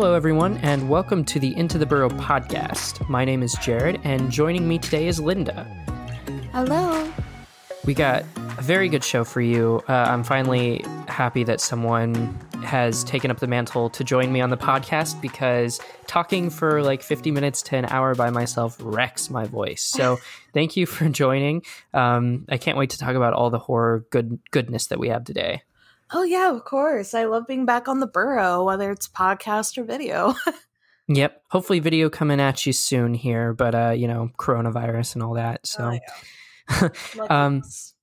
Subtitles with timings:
[0.00, 3.06] Hello, everyone, and welcome to the Into the Burrow podcast.
[3.10, 5.64] My name is Jared, and joining me today is Linda.
[6.52, 7.12] Hello.
[7.84, 8.24] We got
[8.56, 9.82] a very good show for you.
[9.90, 14.48] Uh, I'm finally happy that someone has taken up the mantle to join me on
[14.48, 19.44] the podcast because talking for like 50 minutes to an hour by myself wrecks my
[19.44, 19.82] voice.
[19.82, 20.16] So
[20.54, 21.62] thank you for joining.
[21.92, 25.24] Um, I can't wait to talk about all the horror good goodness that we have
[25.24, 25.60] today.
[26.12, 27.14] Oh yeah, of course.
[27.14, 30.34] I love being back on the burrow, whether it's podcast or video.
[31.08, 31.42] yep.
[31.50, 35.66] Hopefully video coming at you soon here, but uh, you know, coronavirus and all that.
[35.66, 35.98] So oh,
[36.80, 36.88] yeah.
[37.30, 37.94] um us.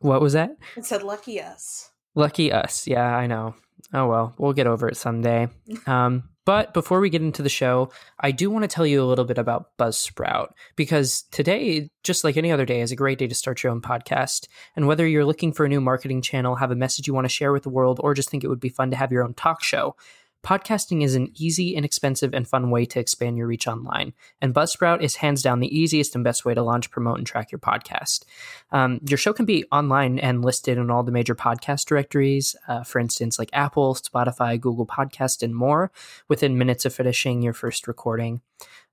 [0.00, 0.56] what was that?
[0.76, 1.90] It said lucky us.
[2.14, 2.86] Lucky us.
[2.86, 3.54] Yeah, I know.
[3.92, 5.48] Oh well, we'll get over it someday.
[5.86, 9.06] Um, but before we get into the show, I do want to tell you a
[9.06, 13.26] little bit about Buzzsprout because today, just like any other day, is a great day
[13.26, 14.48] to start your own podcast.
[14.74, 17.28] And whether you're looking for a new marketing channel, have a message you want to
[17.28, 19.34] share with the world, or just think it would be fun to have your own
[19.34, 19.96] talk show,
[20.42, 25.02] Podcasting is an easy, inexpensive, and fun way to expand your reach online, and Buzzsprout
[25.02, 28.24] is hands down the easiest and best way to launch, promote, and track your podcast.
[28.72, 32.84] Um, your show can be online and listed in all the major podcast directories, uh,
[32.84, 35.92] for instance, like Apple, Spotify, Google Podcast, and more,
[36.28, 38.40] within minutes of finishing your first recording.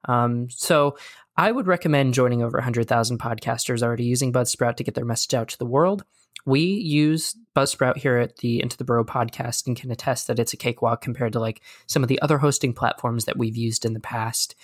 [0.06, 0.98] Um, so
[1.38, 5.48] I would recommend joining over 100,000 podcasters already using Buzzsprout to get their message out
[5.50, 6.04] to the world.
[6.48, 10.54] We use Buzzsprout here at the Into the Burrow podcast and can attest that it's
[10.54, 13.94] a cakewalk compared to like some of the other hosting platforms that we've used in
[13.94, 14.56] the past.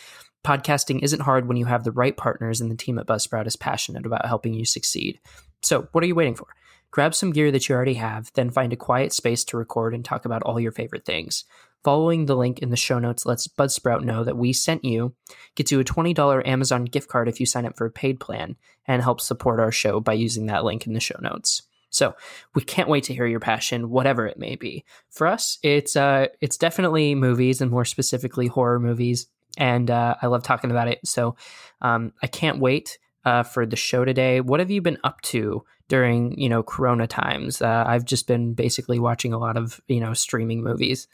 [0.46, 3.58] Podcasting isn't hard when you have the right partners, and the team at Buzzsprout is
[3.58, 5.20] passionate about helping you succeed.
[5.62, 6.48] So, what are you waiting for?
[6.90, 10.06] Grab some gear that you already have, then find a quiet space to record and
[10.06, 11.44] talk about all your favorite things.
[11.84, 15.16] Following the link in the show notes lets Buzzsprout know that we sent you,
[15.56, 18.56] gets you a $20 Amazon gift card if you sign up for a paid plan,
[18.88, 21.64] and helps support our show by using that link in the show notes.
[21.94, 22.16] So
[22.56, 24.84] we can't wait to hear your passion, whatever it may be.
[25.12, 30.28] For us, it's uh, it's definitely movies, and more specifically horror movies, and uh, I
[30.28, 31.00] love talking about it.
[31.06, 31.36] So
[31.82, 34.42] um, I can't wait uh, for the show today.
[34.42, 37.62] What have you been up to during you know Corona times?
[37.62, 41.08] Uh, I've just been basically watching a lot of you know streaming movies.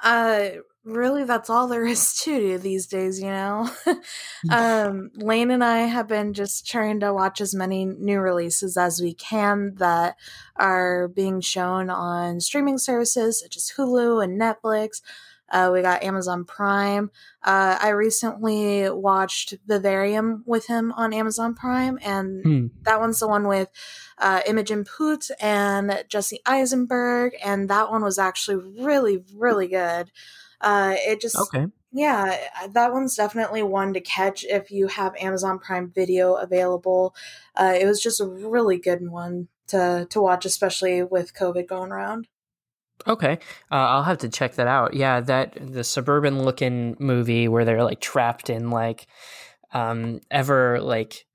[0.00, 0.48] Uh,
[0.86, 3.68] really, that's all there is to do these days, you know?
[4.50, 9.00] um, Lane and I have been just trying to watch as many new releases as
[9.00, 10.16] we can that
[10.54, 15.02] are being shown on streaming services such as Hulu and Netflix.
[15.48, 17.10] Uh, we got Amazon Prime.
[17.42, 22.66] Uh, I recently watched Vivarium with him on Amazon Prime, and hmm.
[22.82, 23.68] that one's the one with
[24.18, 30.10] uh, Imogen Poots and Jesse Eisenberg, and that one was actually really, really good.
[30.60, 31.66] Uh, it just okay.
[31.92, 32.36] Yeah,
[32.72, 37.14] that one's definitely one to catch if you have Amazon Prime Video available.
[37.54, 41.92] Uh, it was just a really good one to to watch, especially with COVID going
[41.92, 42.28] around.
[43.06, 43.38] Okay,
[43.70, 44.94] uh, I'll have to check that out.
[44.94, 49.06] Yeah, that the suburban looking movie where they're like trapped in like
[49.72, 51.26] um ever like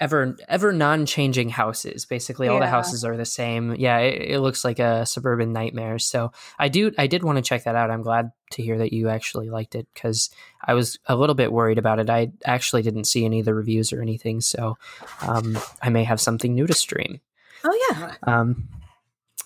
[0.00, 2.04] ever ever non-changing houses.
[2.04, 3.74] Basically all the houses are the same.
[3.76, 5.98] Yeah it, it, looks like a suburban nightmare.
[5.98, 7.90] So i do i did want to check that out.
[7.90, 10.30] I'm glad to hear that you actually liked it because
[10.64, 12.08] i was a little bit worried about it.
[12.10, 14.78] I actually didn't see any of the reviews or anything so
[15.22, 17.20] um, i may have something new to stream.
[17.64, 18.14] Oh yeah.
[18.22, 18.68] Um,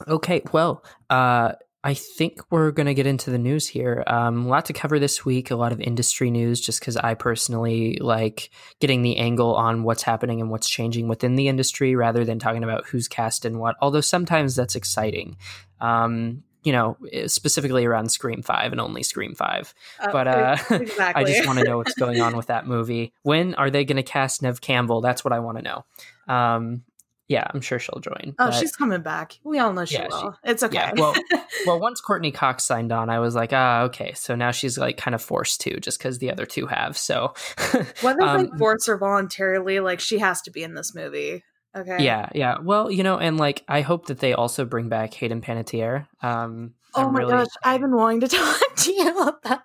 [0.09, 1.53] Okay, well, uh,
[1.85, 4.05] I think we're going to get into the news here.
[4.07, 7.15] Um, a lot to cover this week, a lot of industry news, just because I
[7.15, 12.25] personally like getting the angle on what's happening and what's changing within the industry rather
[12.25, 15.37] than talking about who's cast and what, although sometimes that's exciting.
[15.81, 19.75] Um, you know, eh, specifically around Scream 5 and only Scream 5.
[19.99, 20.97] Uh, but uh, exactly.
[21.01, 23.13] I just want to know what's going on with that movie.
[23.23, 25.01] When are they going to cast Neve Campbell?
[25.01, 25.85] That's what I want to know.
[26.33, 26.83] Um,
[27.33, 28.35] yeah, I'm sure she'll join.
[28.39, 29.39] Oh, but, she's coming back.
[29.43, 30.33] We all know she yeah, will.
[30.45, 30.75] She, it's okay.
[30.75, 31.15] Yeah, well,
[31.67, 34.13] well, once Courteney Cox signed on, I was like, ah, okay.
[34.13, 36.99] So now she's like kind of forced to, just because the other two have.
[36.99, 37.33] So
[38.03, 41.43] whether um, like forced or voluntarily, like she has to be in this movie.
[41.75, 42.05] Okay.
[42.05, 42.59] Yeah, yeah.
[42.63, 46.07] Well, you know, and like I hope that they also bring back Hayden Panettiere.
[46.23, 49.63] Um, oh I'm my really, gosh, I've been wanting to talk to you about that.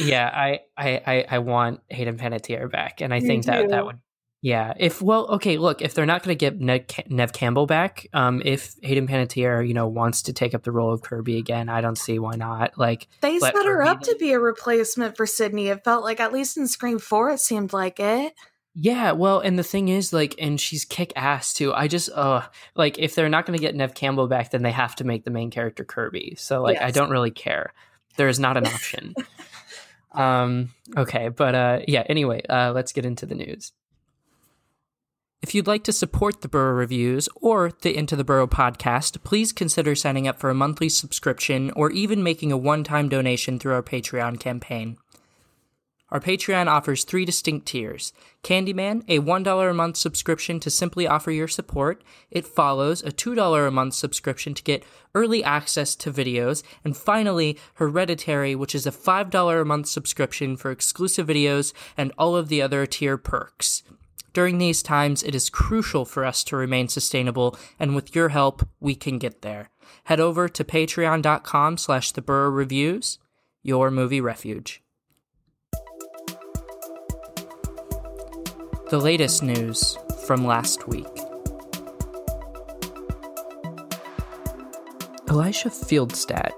[0.00, 3.52] yeah, I, I, I, want Hayden Panettiere back, and I Me think too.
[3.52, 3.98] that that would
[4.44, 4.74] yeah.
[4.76, 5.56] If well, okay.
[5.56, 9.72] Look, if they're not going to get Neve, Campbell back, um, if Hayden Panettiere, you
[9.72, 12.76] know, wants to take up the role of Kirby again, I don't see why not.
[12.76, 15.68] Like they set her up to be a replacement for Sydney.
[15.68, 18.34] It felt like at least in Scream Four, it seemed like it.
[18.74, 21.72] Yeah, well, and the thing is, like, and she's kick ass too.
[21.72, 22.42] I just, uh,
[22.74, 25.24] like, if they're not going to get Neve Campbell back, then they have to make
[25.24, 26.34] the main character Kirby.
[26.36, 26.82] So, like, yes.
[26.82, 27.72] I don't really care.
[28.16, 29.14] There is not an option.
[30.12, 32.02] um, okay, but uh, yeah.
[32.08, 33.72] Anyway, uh, let's get into the news.
[35.44, 39.52] If you'd like to support the Burrow Reviews or the Into the Burrow podcast, please
[39.52, 43.74] consider signing up for a monthly subscription or even making a one time donation through
[43.74, 44.96] our Patreon campaign.
[46.08, 51.30] Our Patreon offers three distinct tiers Candyman, a $1 a month subscription to simply offer
[51.30, 52.02] your support.
[52.30, 54.82] It follows a $2 a month subscription to get
[55.14, 56.62] early access to videos.
[56.86, 62.34] And finally, Hereditary, which is a $5 a month subscription for exclusive videos and all
[62.34, 63.82] of the other tier perks.
[64.34, 68.68] During these times, it is crucial for us to remain sustainable, and with your help,
[68.80, 69.70] we can get there.
[70.04, 73.20] Head over to patreon.com slash the Burrow Reviews,
[73.62, 74.82] your movie refuge.
[78.90, 79.96] The latest news
[80.26, 81.06] from last week.
[85.28, 86.52] Elisha Fieldstadt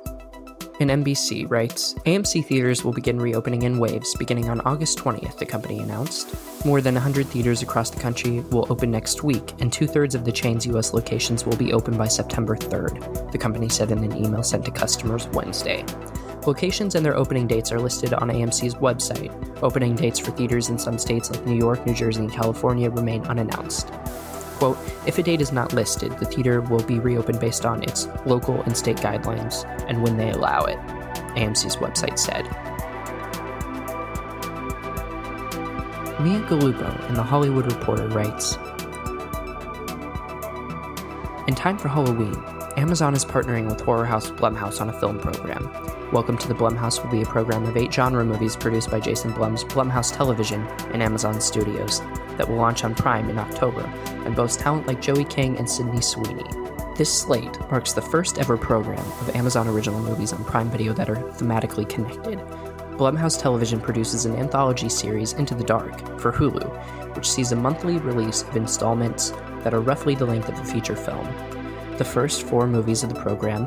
[0.80, 5.46] in NBC writes AMC theaters will begin reopening in waves beginning on August 20th, the
[5.46, 6.34] company announced.
[6.64, 10.24] More than 100 theaters across the country will open next week, and two thirds of
[10.24, 10.92] the chain's U.S.
[10.92, 14.70] locations will be open by September 3rd, the company said in an email sent to
[14.70, 15.84] customers Wednesday.
[16.46, 19.32] Locations and their opening dates are listed on AMC's website.
[19.62, 23.22] Opening dates for theaters in some states like New York, New Jersey, and California remain
[23.26, 23.90] unannounced.
[24.56, 28.08] Quote, if a date is not listed, the theater will be reopened based on its
[28.24, 30.78] local and state guidelines and when they allow it,
[31.36, 32.44] AMC's website said.
[36.20, 38.56] Mia Galuppo in The Hollywood Reporter writes
[41.46, 42.34] In time for Halloween,
[42.78, 45.70] Amazon is partnering with horror house Blumhouse on a film program.
[46.12, 49.32] Welcome to the Blumhouse will be a program of eight genre movies produced by Jason
[49.32, 52.00] Blum's Blumhouse Television and Amazon Studios
[52.36, 53.80] that will launch on Prime in October
[54.24, 56.48] and boasts talent like Joey King and Sydney Sweeney.
[56.96, 61.10] This slate marks the first ever program of Amazon original movies on Prime Video that
[61.10, 62.38] are thematically connected.
[62.96, 67.98] Blumhouse Television produces an anthology series, Into the Dark, for Hulu, which sees a monthly
[67.98, 69.30] release of installments
[69.64, 71.26] that are roughly the length of a feature film.
[71.98, 73.66] The first four movies of the program,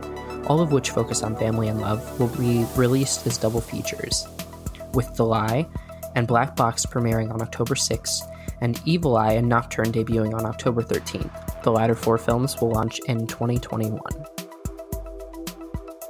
[0.49, 4.27] all of which focus on family and love, will be released as double features,
[4.93, 5.67] with The Lie
[6.15, 8.23] and Black Box premiering on October 6th,
[8.61, 11.61] and Evil Eye and Nocturne debuting on October 13th.
[11.63, 14.01] The latter four films will launch in 2021.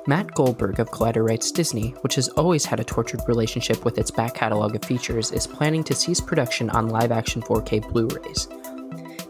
[0.08, 4.10] Matt Goldberg of Collider writes Disney, which has always had a tortured relationship with its
[4.10, 8.48] back catalog of features, is planning to cease production on live action 4K Blu rays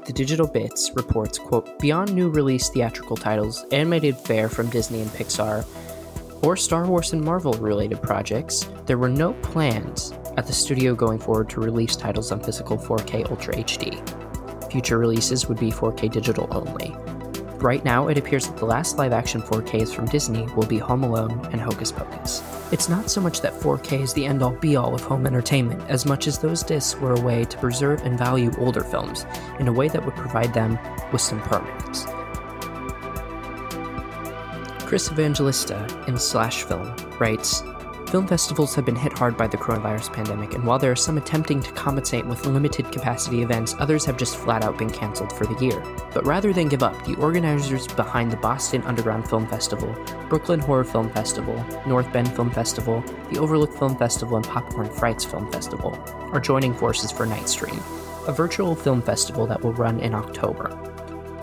[0.09, 5.11] the Digital Bits reports, quote, beyond new release theatrical titles, animated fare from Disney and
[5.11, 5.63] Pixar,
[6.41, 11.19] or Star Wars and Marvel related projects, there were no plans at the studio going
[11.19, 14.71] forward to release titles on physical 4K Ultra HD.
[14.71, 16.95] Future releases would be 4K digital only.
[17.61, 21.03] Right now, it appears that the last live action 4Ks from Disney will be Home
[21.03, 22.41] Alone and Hocus Pocus.
[22.71, 25.81] It's not so much that 4K is the end all be all of home entertainment,
[25.89, 29.25] as much as those discs were a way to preserve and value older films
[29.59, 30.79] in a way that would provide them
[31.11, 32.05] with some permanence.
[34.87, 37.61] Chris Evangelista in Slash Film writes
[38.09, 41.17] Film festivals have been hit hard by the coronavirus pandemic, and while there are some
[41.17, 45.45] attempting to compensate with limited capacity events, others have just flat out been cancelled for
[45.45, 45.79] the year.
[46.11, 49.95] But rather than give up, the organizers behind the Boston Underground Film Festival,
[50.27, 55.23] Brooklyn Horror Film Festival, North Bend Film Festival, the Overlook Film Festival, and Popcorn Frights
[55.23, 55.95] Film Festival
[56.33, 57.77] are joining forces for Nightstream,
[58.27, 60.75] a virtual film festival that will run in October,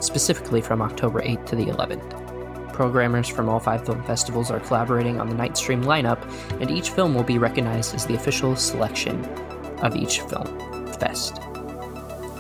[0.00, 2.25] specifically from October 8th to the 11th.
[2.76, 6.20] Programmers from all five film festivals are collaborating on the Nightstream lineup,
[6.60, 9.24] and each film will be recognized as the official selection
[9.82, 10.46] of each film
[11.00, 11.40] fest.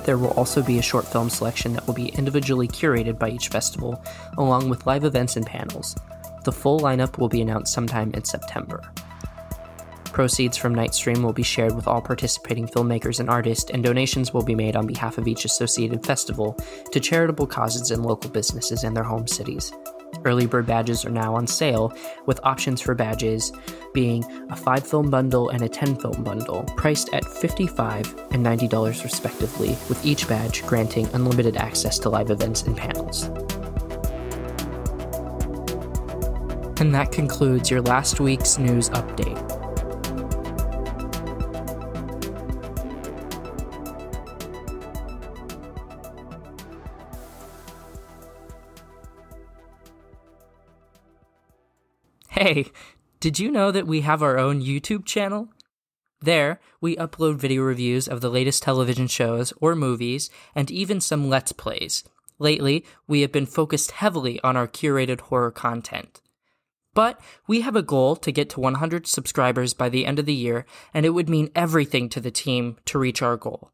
[0.04, 3.48] There will also be a short film selection that will be individually curated by each
[3.48, 4.04] festival,
[4.36, 5.96] along with live events and panels.
[6.44, 8.82] The full lineup will be announced sometime in September.
[10.12, 14.44] Proceeds from Nightstream will be shared with all participating filmmakers and artists, and donations will
[14.44, 16.58] be made on behalf of each associated festival
[16.92, 19.72] to charitable causes and local businesses in their home cities.
[20.26, 23.52] Early bird badges are now on sale, with options for badges
[23.94, 29.04] being a 5 film bundle and a 10 film bundle, priced at 55 and $90
[29.04, 33.26] respectively, with each badge granting unlimited access to live events and panels.
[36.80, 39.55] And that concludes your last week's news update.
[52.38, 52.66] Hey,
[53.18, 55.48] did you know that we have our own YouTube channel?
[56.20, 61.30] There, we upload video reviews of the latest television shows or movies, and even some
[61.30, 62.04] Let's Plays.
[62.38, 66.20] Lately, we have been focused heavily on our curated horror content.
[66.92, 70.34] But we have a goal to get to 100 subscribers by the end of the
[70.34, 73.70] year, and it would mean everything to the team to reach our goal.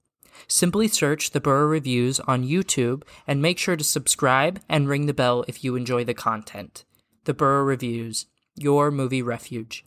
[0.47, 5.13] Simply search the Burrow Reviews on YouTube and make sure to subscribe and ring the
[5.13, 6.85] bell if you enjoy the content.
[7.25, 9.85] The Burrow Reviews, your movie refuge.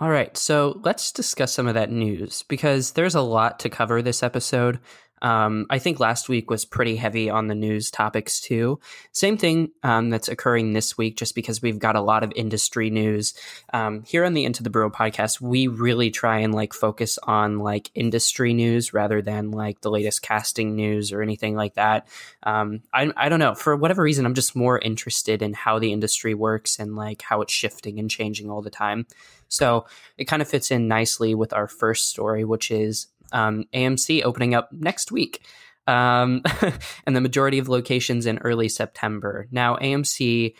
[0.00, 4.02] All right, so let's discuss some of that news because there's a lot to cover
[4.02, 4.80] this episode.
[5.22, 8.80] Um, I think last week was pretty heavy on the news topics too.
[9.12, 12.90] Same thing um, that's occurring this week, just because we've got a lot of industry
[12.90, 13.32] news
[13.72, 15.40] um, here on the Into the Burrow podcast.
[15.40, 20.22] We really try and like focus on like industry news rather than like the latest
[20.22, 22.08] casting news or anything like that.
[22.42, 25.92] Um, I I don't know for whatever reason, I'm just more interested in how the
[25.92, 29.06] industry works and like how it's shifting and changing all the time.
[29.48, 29.84] So
[30.16, 34.54] it kind of fits in nicely with our first story, which is um, AMC opening
[34.54, 35.44] up next week.
[35.86, 36.42] Um,
[37.06, 39.48] and the majority of locations in early September.
[39.50, 40.54] Now, AMC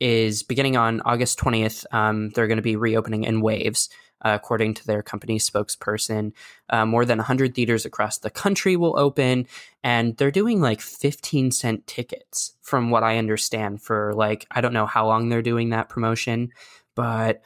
[0.00, 1.84] is beginning on August 20th.
[1.92, 3.88] Um, they're going to be reopening in waves,
[4.24, 6.32] uh, according to their company spokesperson.
[6.68, 9.46] Uh, more than 100 theaters across the country will open,
[9.82, 14.72] and they're doing like 15 cent tickets, from what I understand, for like, I don't
[14.72, 16.50] know how long they're doing that promotion,
[16.96, 17.42] but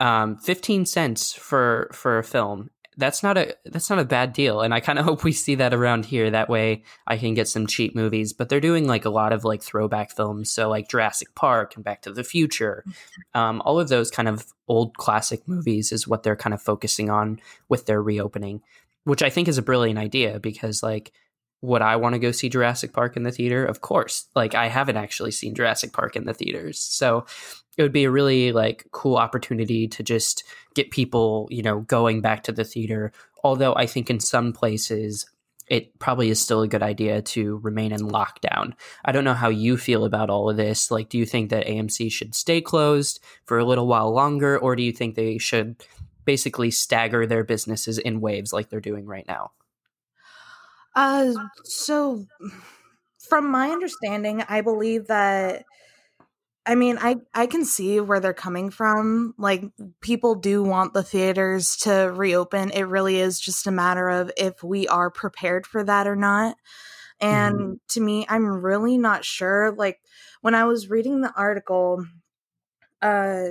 [0.00, 4.60] um, 15 cents for for a film that's not a that's not a bad deal
[4.60, 7.48] and i kind of hope we see that around here that way i can get
[7.48, 10.88] some cheap movies but they're doing like a lot of like throwback films so like
[10.88, 12.84] jurassic park and back to the future
[13.34, 17.10] um, all of those kind of old classic movies is what they're kind of focusing
[17.10, 18.60] on with their reopening
[19.04, 21.12] which i think is a brilliant idea because like
[21.64, 23.64] would I want to go see Jurassic Park in the theater?
[23.64, 24.26] Of course.
[24.34, 26.78] Like I haven't actually seen Jurassic Park in the theaters.
[26.78, 27.24] So
[27.76, 32.20] it would be a really like cool opportunity to just get people, you know, going
[32.20, 33.12] back to the theater.
[33.42, 35.26] Although I think in some places
[35.66, 38.74] it probably is still a good idea to remain in lockdown.
[39.04, 40.90] I don't know how you feel about all of this.
[40.90, 44.76] Like, do you think that AMC should stay closed for a little while longer, or
[44.76, 45.76] do you think they should
[46.24, 49.52] basically stagger their businesses in waves like they're doing right now?
[50.94, 51.32] Uh,
[51.64, 52.26] so
[53.18, 55.64] from my understanding, I believe that
[56.66, 59.34] I mean, I I can see where they're coming from.
[59.36, 59.64] Like
[60.00, 62.70] people do want the theaters to reopen.
[62.70, 66.56] It really is just a matter of if we are prepared for that or not.
[67.20, 67.72] And mm-hmm.
[67.90, 69.72] to me, I'm really not sure.
[69.72, 70.00] Like
[70.40, 72.06] when I was reading the article,
[73.02, 73.48] uh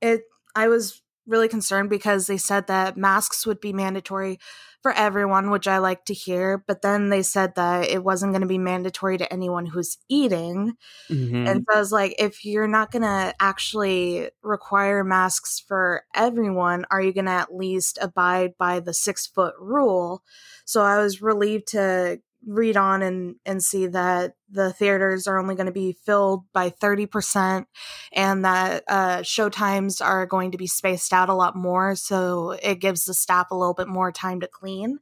[0.00, 0.22] it
[0.54, 4.38] I was really concerned because they said that masks would be mandatory
[4.82, 6.62] for everyone, which I like to hear.
[6.66, 10.74] But then they said that it wasn't going to be mandatory to anyone who's eating.
[11.08, 11.46] Mm-hmm.
[11.46, 16.84] And so I was like, if you're not going to actually require masks for everyone,
[16.90, 20.22] are you going to at least abide by the six foot rule?
[20.64, 25.54] So I was relieved to read on and and see that the theaters are only
[25.54, 27.66] going to be filled by 30%
[28.12, 32.52] and that uh, show times are going to be spaced out a lot more so
[32.62, 34.98] it gives the staff a little bit more time to clean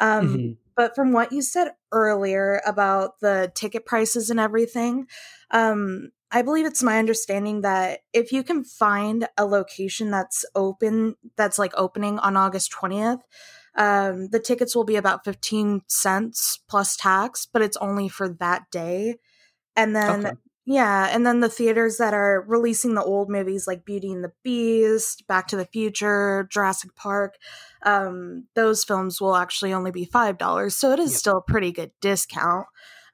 [0.00, 0.52] um, mm-hmm.
[0.76, 5.06] but from what you said earlier about the ticket prices and everything
[5.50, 11.16] um, I believe it's my understanding that if you can find a location that's open,
[11.36, 13.20] that's like opening on August 20th,
[13.78, 18.70] um, the tickets will be about 15 cents plus tax, but it's only for that
[18.72, 19.18] day.
[19.76, 20.36] And then, okay.
[20.66, 24.32] yeah, and then the theaters that are releasing the old movies like Beauty and the
[24.42, 27.36] Beast, Back to the Future, Jurassic Park,
[27.84, 30.72] um, those films will actually only be $5.
[30.72, 31.18] So it is yep.
[31.18, 32.66] still a pretty good discount.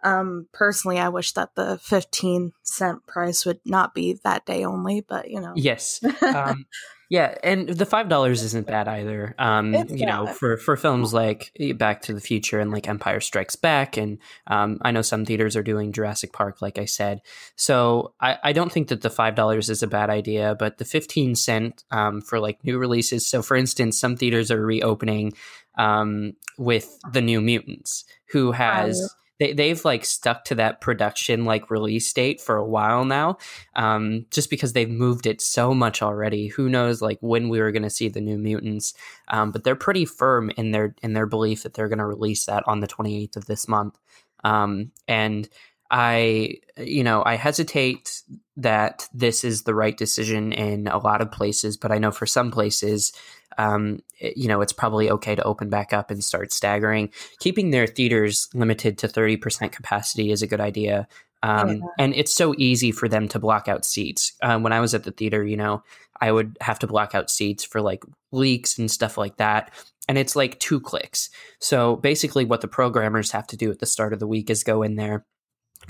[0.02, 5.02] Um, personally, I wish that the 15 cent price would not be that day only,
[5.02, 5.52] but you know.
[5.54, 6.00] Yes.
[6.22, 6.66] Um,
[7.10, 9.34] yeah, and the five dollars isn't bad either.
[9.38, 13.56] Um, you know, for for films like Back to the Future and like Empire Strikes
[13.56, 17.20] Back, and um, I know some theaters are doing Jurassic Park, like I said.
[17.56, 20.84] So I, I don't think that the five dollars is a bad idea, but the
[20.84, 23.26] fifteen cent um, for like new releases.
[23.26, 25.34] So for instance, some theaters are reopening
[25.76, 31.70] um, with the New Mutants, who has they they've like stuck to that production like
[31.70, 33.38] release date for a while now,
[33.76, 36.48] um, just because they've moved it so much already.
[36.48, 38.94] Who knows like when we were going to see the New Mutants?
[39.28, 42.46] Um, but they're pretty firm in their in their belief that they're going to release
[42.46, 43.98] that on the 28th of this month.
[44.44, 45.48] Um, and
[45.94, 48.20] I, you know, I hesitate
[48.56, 52.26] that this is the right decision in a lot of places, but I know for
[52.26, 53.12] some places,
[53.58, 57.10] um, you know, it's probably okay to open back up and start staggering.
[57.38, 61.06] Keeping their theaters limited to 30% capacity is a good idea.
[61.44, 61.80] Um, yeah.
[62.00, 64.32] And it's so easy for them to block out seats.
[64.42, 65.84] Um, when I was at the theater, you know,
[66.20, 69.70] I would have to block out seats for like leaks and stuff like that.
[70.08, 71.30] And it's like two clicks.
[71.60, 74.64] So basically, what the programmers have to do at the start of the week is
[74.64, 75.24] go in there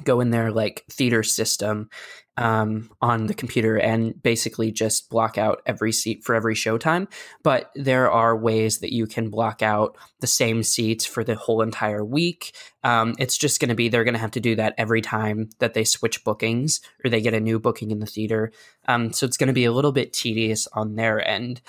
[0.02, 1.88] go in their like theater system
[2.36, 7.06] um, on the computer and basically just block out every seat for every showtime.
[7.42, 11.62] But there are ways that you can block out the same seats for the whole
[11.62, 12.56] entire week.
[12.82, 15.50] Um, it's just going to be they're going to have to do that every time
[15.60, 18.50] that they switch bookings or they get a new booking in the theater.
[18.88, 21.60] Um, so it's going to be a little bit tedious on their end.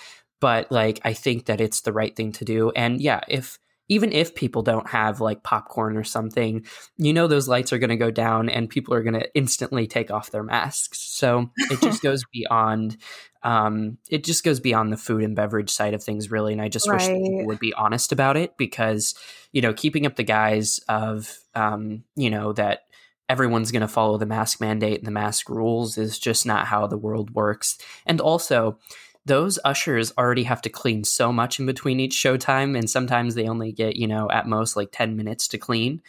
[0.42, 2.72] But like, I think that it's the right thing to do.
[2.72, 6.66] And yeah, if even if people don't have like popcorn or something,
[6.98, 9.88] you know those lights are going to go down and people are going to instantly
[9.88, 11.00] take off their masks.
[11.00, 12.98] So it just goes beyond
[13.44, 16.68] um, it just goes beyond the food and beverage side of things really and I
[16.68, 16.96] just right.
[17.00, 19.14] wish people would be honest about it because
[19.52, 22.86] you know keeping up the guise of um, you know that
[23.30, 26.88] everyone's going to follow the mask mandate and the mask rules is just not how
[26.88, 27.78] the world works.
[28.06, 28.78] And also,
[29.26, 33.48] those ushers already have to clean so much in between each showtime and sometimes they
[33.48, 36.02] only get you know at most like 10 minutes to clean.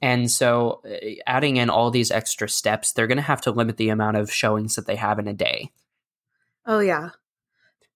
[0.00, 3.76] And so uh, adding in all these extra steps they're going to have to limit
[3.76, 5.70] the amount of showings that they have in a day.
[6.66, 7.10] Oh yeah.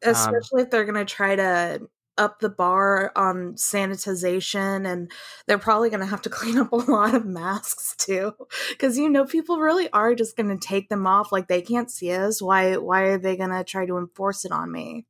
[0.05, 1.83] Um, especially um, if they're going to try to
[2.19, 5.11] up the bar on sanitization and
[5.47, 8.33] they're probably going to have to clean up a lot of masks too
[8.71, 11.91] because you know people really are just going to take them off like they can't
[11.91, 15.07] see us why why are they going to try to enforce it on me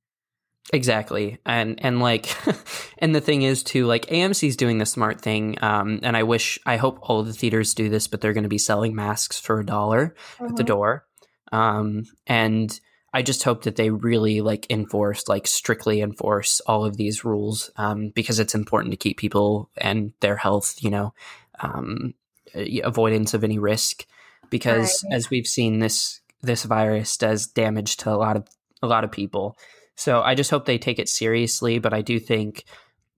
[0.73, 2.37] exactly and and like
[2.99, 6.59] and the thing is too like amc's doing the smart thing um and i wish
[6.67, 9.59] i hope all the theaters do this but they're going to be selling masks for
[9.59, 10.65] a dollar at the mm-hmm.
[10.67, 11.07] door
[11.51, 12.81] um and
[13.13, 17.71] I just hope that they really like enforce, like strictly enforce all of these rules
[17.77, 21.13] um, because it's important to keep people and their health, you know,
[21.61, 22.15] um,
[22.55, 24.07] avoidance of any risk.
[24.49, 25.17] Because right.
[25.17, 28.47] as we've seen, this this virus does damage to a lot of
[28.83, 29.57] a lot of people.
[29.95, 31.79] So I just hope they take it seriously.
[31.79, 32.65] But I do think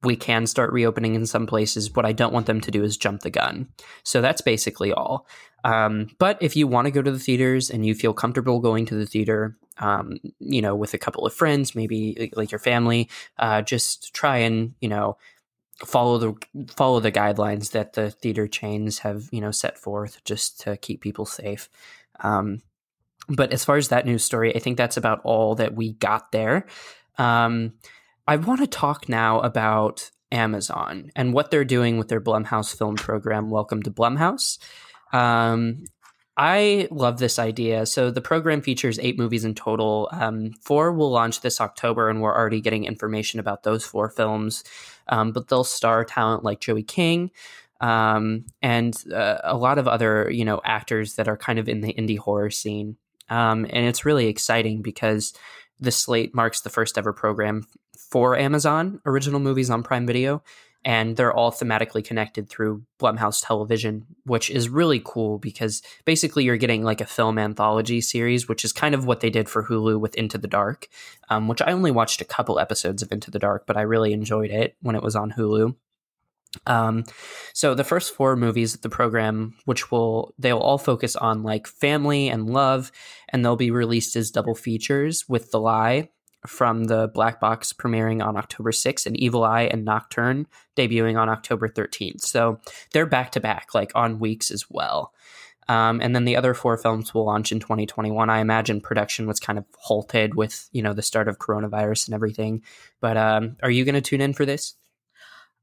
[0.03, 1.93] we can start reopening in some places.
[1.93, 3.69] What I don't want them to do is jump the gun.
[4.03, 5.27] So that's basically all.
[5.64, 8.85] Um, but if you want to go to the theaters and you feel comfortable going
[8.87, 13.09] to the theater, um, you know, with a couple of friends, maybe like your family,
[13.38, 15.16] uh, just try and you know
[15.78, 16.35] follow the
[16.68, 21.00] follow the guidelines that the theater chains have you know set forth just to keep
[21.00, 21.69] people safe.
[22.21, 22.62] Um,
[23.28, 26.30] but as far as that news story, I think that's about all that we got
[26.30, 26.67] there.
[27.17, 27.73] Um,
[28.28, 32.97] I want to talk now about Amazon and what they're doing with their Blumhouse film
[32.97, 33.50] program.
[33.50, 34.58] Welcome to Blumhouse.
[35.15, 35.85] Um,
[36.37, 37.87] I love this idea.
[37.87, 40.09] So the program features eight movies in total.
[40.11, 44.65] Um, four will launch this October, and we're already getting information about those four films.
[45.09, 47.31] Um, but they'll star talent like Joey King
[47.81, 51.83] um, and uh, a lot of other you know actors that are kind of in
[51.83, 52.97] the indie horror scene.
[53.29, 55.35] Um, and it's really exciting because
[55.81, 60.43] the slate marks the first ever program for Amazon original movies on Prime Video
[60.84, 66.56] and they're all thematically connected through Blumhouse Television, which is really cool because basically you're
[66.56, 69.99] getting like a film anthology series, which is kind of what they did for Hulu
[69.99, 70.88] with Into the Dark,
[71.30, 74.12] um, which I only watched a couple episodes of Into the Dark, but I really
[74.12, 75.75] enjoyed it when it was on Hulu.
[76.66, 77.04] Um,
[77.52, 81.66] so the first four movies of the program, which will they'll all focus on like
[81.66, 82.92] family and love,
[83.30, 86.10] and they'll be released as double features with The Lie,
[86.47, 91.28] from the Black Box premiering on October 6th and Evil Eye and Nocturne debuting on
[91.28, 92.21] October 13th.
[92.21, 92.61] So
[92.93, 95.13] they're back to back, like on weeks as well.
[95.69, 98.28] Um, and then the other four films will launch in 2021.
[98.28, 102.15] I imagine production was kind of halted with, you know, the start of coronavirus and
[102.15, 102.63] everything.
[103.00, 104.75] But um, are you going to tune in for this?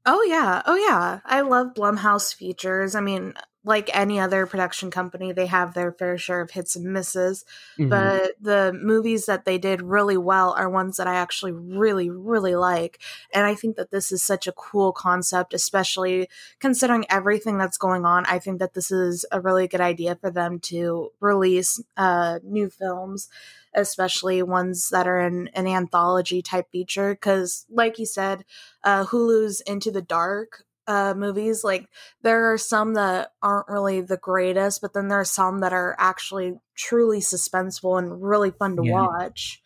[0.04, 0.62] Oh yeah.
[0.66, 1.20] Oh yeah.
[1.24, 2.96] I love Blumhouse features.
[2.96, 6.92] I mean, like any other production company, they have their fair share of hits and
[6.92, 7.44] misses.
[7.78, 7.90] Mm-hmm.
[7.90, 12.56] But the movies that they did really well are ones that I actually really, really
[12.56, 13.00] like.
[13.32, 18.04] And I think that this is such a cool concept, especially considering everything that's going
[18.04, 18.26] on.
[18.26, 22.68] I think that this is a really good idea for them to release uh, new
[22.68, 23.28] films
[23.74, 27.14] especially ones that are in an anthology type feature.
[27.14, 28.44] Because, like you said,
[28.84, 31.88] uh, Hulu's Into the Dark uh, movies, like
[32.22, 35.96] there are some that aren't really the greatest, but then there are some that are
[35.98, 39.00] actually truly suspenseful and really fun to yeah.
[39.00, 39.62] watch.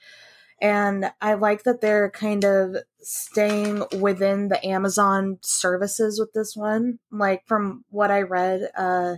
[0.62, 7.00] And I like that they're kind of staying within the Amazon services with this one.
[7.10, 9.16] Like from what I read, uh,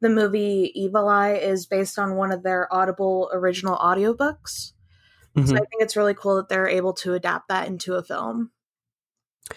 [0.00, 4.72] the movie Evil Eye is based on one of their Audible original audiobooks.
[5.36, 5.44] Mm-hmm.
[5.44, 8.50] So I think it's really cool that they're able to adapt that into a film.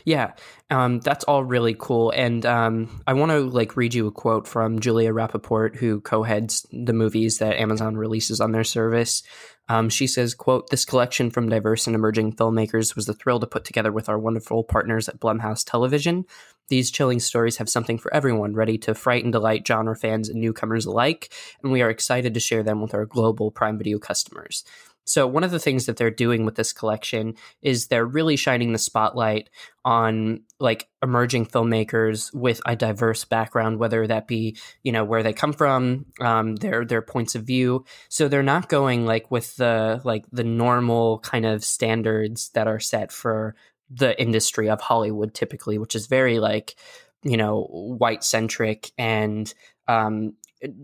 [0.05, 0.33] Yeah,
[0.69, 2.11] um, that's all really cool.
[2.11, 6.65] And um, I want to like read you a quote from Julia Rapaport, who co-heads
[6.71, 9.23] the movies that Amazon releases on their service.
[9.69, 13.47] Um, she says, "quote This collection from diverse and emerging filmmakers was a thrill to
[13.47, 16.25] put together with our wonderful partners at Blumhouse Television.
[16.69, 20.85] These chilling stories have something for everyone, ready to frighten, delight genre fans and newcomers
[20.85, 24.65] alike, and we are excited to share them with our global Prime Video customers."
[25.05, 28.71] So, one of the things that they're doing with this collection is they're really shining
[28.71, 29.49] the spotlight
[29.85, 35.33] on like emerging filmmakers with a diverse background, whether that be you know where they
[35.33, 37.85] come from, um, their their points of view.
[38.09, 42.79] So they're not going like with the like the normal kind of standards that are
[42.79, 43.55] set for
[43.89, 46.75] the industry of Hollywood typically, which is very like
[47.23, 49.53] you know white centric and
[49.87, 50.33] um,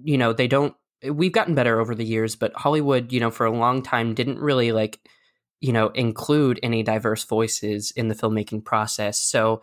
[0.03, 3.45] you know they don't we've gotten better over the years, but Hollywood, you know, for
[3.45, 4.99] a long time didn't really like,
[5.61, 9.19] you know, include any diverse voices in the filmmaking process.
[9.19, 9.61] So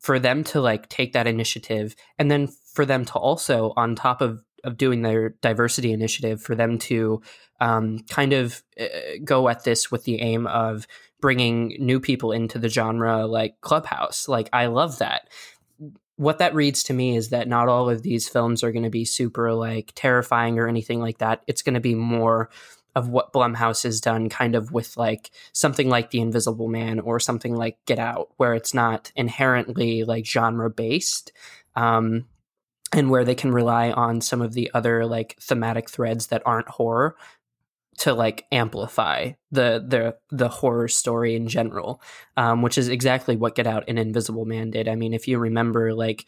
[0.00, 4.20] for them to like take that initiative and then for them to also on top
[4.20, 7.22] of of doing their diversity initiative for them to
[7.60, 8.86] um, kind of uh,
[9.24, 10.86] go at this with the aim of
[11.20, 15.28] bringing new people into the genre like clubhouse like i love that
[16.16, 18.90] what that reads to me is that not all of these films are going to
[18.90, 21.42] be super like terrifying or anything like that.
[21.46, 22.50] It's going to be more
[22.94, 27.20] of what Blumhouse has done, kind of with like something like The Invisible Man or
[27.20, 31.32] something like Get Out, where it's not inherently like genre based.
[31.74, 32.24] Um,
[32.92, 36.68] and where they can rely on some of the other like thematic threads that aren't
[36.68, 37.16] horror
[37.98, 42.02] to like amplify the the the horror story in general,
[42.36, 44.88] um, which is exactly what Get Out and Invisible Man did.
[44.88, 46.26] I mean, if you remember, like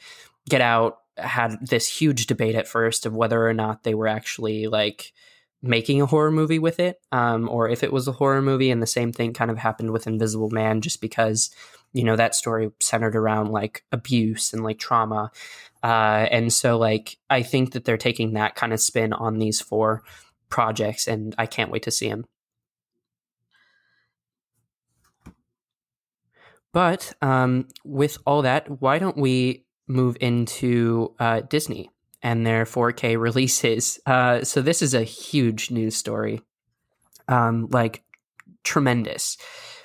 [0.48, 4.66] Get Out had this huge debate at first of whether or not they were actually
[4.66, 5.12] like
[5.60, 8.70] making a horror movie with it, um, or if it was a horror movie.
[8.70, 11.50] And the same thing kind of happened with Invisible Man, just because
[11.92, 15.30] you know that story centered around like abuse and like trauma.
[15.82, 19.60] Uh, and so, like, I think that they're taking that kind of spin on these
[19.60, 20.02] four
[20.48, 22.24] projects, and I can't wait to see him.
[26.72, 31.90] But um, with all that, why don't we move into uh, Disney
[32.22, 33.98] and their 4K releases?
[34.06, 36.40] Uh, so this is a huge news story,
[37.26, 38.04] um, like
[38.64, 39.36] tremendous,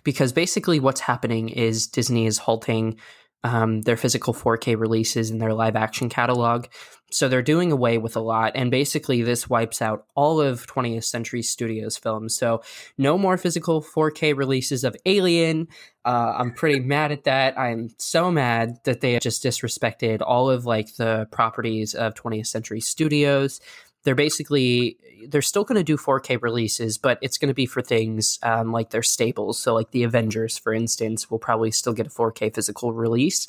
[0.04, 3.00] because basically what's happening is Disney is halting
[3.44, 6.68] um, their physical 4K releases and their live action catalog.
[7.12, 8.54] So they're doing away with a lot.
[8.56, 12.36] And basically, this wipes out all of 20th Century Studios films.
[12.36, 12.64] So
[12.98, 15.68] no more physical 4K releases of Alien.
[16.04, 17.58] Uh, I'm pretty mad at that.
[17.60, 22.82] I'm so mad that they just disrespected all of like the properties of 20th Century
[22.82, 23.60] Studios
[24.04, 27.82] they're basically they're still going to do 4K releases, but it's going to be for
[27.82, 29.60] things um, like their staples.
[29.60, 33.48] So, like the Avengers, for instance, will probably still get a 4K physical release.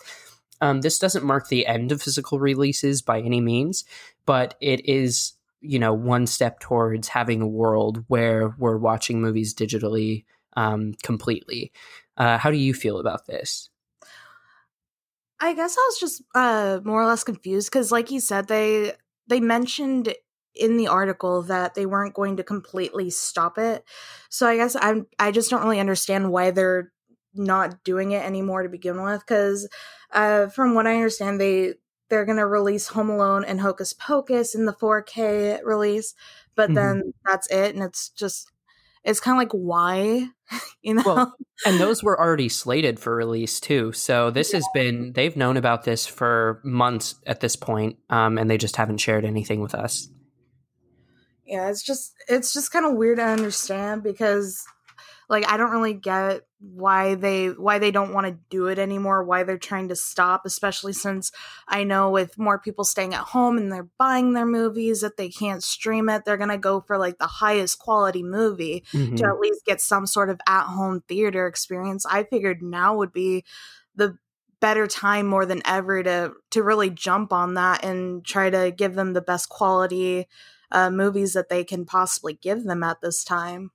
[0.61, 3.85] Um, this doesn't mark the end of physical releases by any means,
[4.25, 9.55] but it is you know one step towards having a world where we're watching movies
[9.55, 10.25] digitally
[10.57, 11.73] um, completely.
[12.17, 13.71] Uh, how do you feel about this?
[15.41, 18.93] I guess I was just uh, more or less confused because, like you said, they
[19.27, 20.15] they mentioned
[20.55, 23.85] in the article that they weren't going to completely stop it.
[24.29, 26.93] So I guess I'm I just don't really understand why they're
[27.35, 29.69] not doing it anymore to begin with cuz
[30.13, 31.75] uh from what I understand they
[32.09, 36.15] they're going to release Home Alone and Hocus Pocus in the 4K release,
[36.55, 36.75] but mm-hmm.
[36.75, 38.53] then that's it and it's just
[39.05, 40.29] it's kind of like why
[40.83, 41.37] you know well,
[41.67, 44.59] and those were already slated for release too so this yeah.
[44.59, 48.77] has been they've known about this for months at this point um, and they just
[48.77, 50.09] haven't shared anything with us
[51.47, 54.65] yeah it's just it's just kind of weird to understand because
[55.29, 59.23] like i don't really get why they why they don't want to do it anymore
[59.23, 61.31] why they're trying to stop especially since
[61.69, 65.29] i know with more people staying at home and they're buying their movies that they
[65.29, 69.15] can't stream it they're going to go for like the highest quality movie mm-hmm.
[69.15, 73.13] to at least get some sort of at home theater experience i figured now would
[73.13, 73.45] be
[73.95, 74.17] the
[74.61, 78.95] better time more than ever to to really jump on that and try to give
[78.95, 80.27] them the best quality
[80.75, 83.71] uh, movies that they can possibly give them at this time.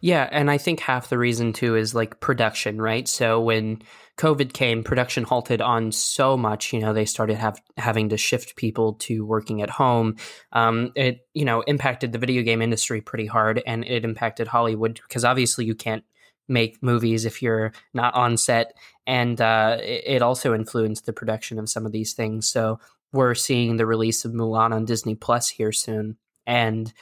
[0.00, 3.06] Yeah, and I think half the reason too is like production, right?
[3.06, 3.82] So when
[4.18, 6.72] COVID came, production halted on so much.
[6.72, 10.16] You know, they started have having to shift people to working at home.
[10.52, 15.00] Um, it you know impacted the video game industry pretty hard, and it impacted Hollywood
[15.06, 16.04] because obviously you can't
[16.48, 18.74] make movies if you're not on set,
[19.06, 22.48] and uh, it also influenced the production of some of these things.
[22.48, 22.78] So
[23.12, 26.92] we're seeing the release of Mulan on Disney Plus here soon and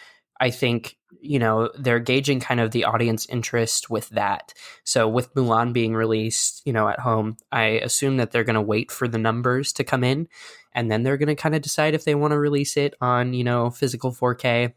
[0.40, 4.52] I think you know they're gauging kind of the audience interest with that.
[4.84, 8.60] So with mulan being released you know at home i assume that they're going to
[8.60, 10.28] wait for the numbers to come in
[10.74, 13.34] and then they're going to kind of decide if they want to release it on
[13.34, 14.72] you know physical 4k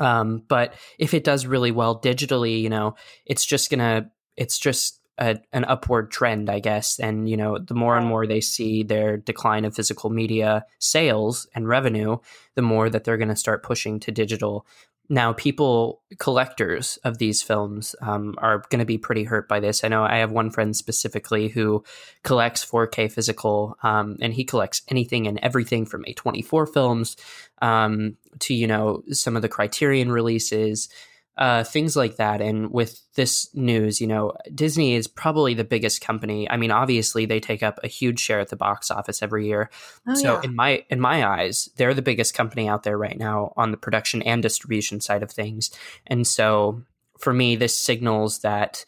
[0.00, 2.94] um, but if it does really well digitally you know
[3.26, 6.98] it's just gonna it's just a, an upward trend, I guess.
[6.98, 11.46] And, you know, the more and more they see their decline of physical media sales
[11.54, 12.18] and revenue,
[12.54, 14.66] the more that they're going to start pushing to digital.
[15.10, 19.84] Now, people, collectors of these films, um, are going to be pretty hurt by this.
[19.84, 21.84] I know I have one friend specifically who
[22.22, 27.16] collects 4K physical, um, and he collects anything and everything from A24 films
[27.60, 30.88] um, to, you know, some of the Criterion releases
[31.36, 32.40] uh, things like that.
[32.40, 36.48] And with this news, you know, Disney is probably the biggest company.
[36.48, 39.70] I mean, obviously they take up a huge share at the box office every year.
[40.06, 40.40] Oh, so yeah.
[40.44, 43.76] in my in my eyes, they're the biggest company out there right now on the
[43.76, 45.70] production and distribution side of things.
[46.06, 46.82] And so
[47.18, 48.84] for me, this signals that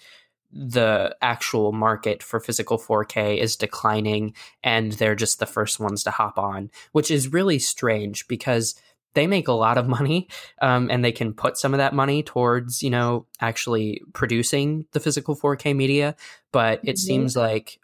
[0.53, 6.11] the actual market for physical 4K is declining and they're just the first ones to
[6.11, 8.81] hop on, which is really strange because
[9.17, 10.29] they make a lot of money
[10.63, 15.01] um, and they can put some of that money towards you know actually producing the
[15.01, 16.15] physical 4k media
[16.53, 16.97] but it mm-hmm.
[16.97, 17.81] seems like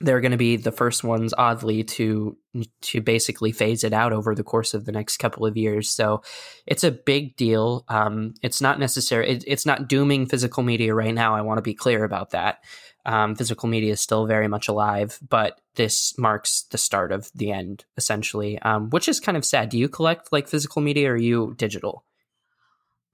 [0.00, 2.36] they're going to be the first ones oddly to
[2.82, 5.88] to basically phase it out over the course of the next couple of years.
[5.88, 6.22] So
[6.66, 7.84] it's a big deal.
[7.88, 11.62] Um, it's not necessary it, it's not dooming physical media right now i want to
[11.62, 12.62] be clear about that
[13.06, 17.52] um, physical media is still very much alive, but this marks the start of the
[17.52, 19.68] end, essentially, um, which is kind of sad.
[19.68, 22.04] Do you collect like physical media or are you digital?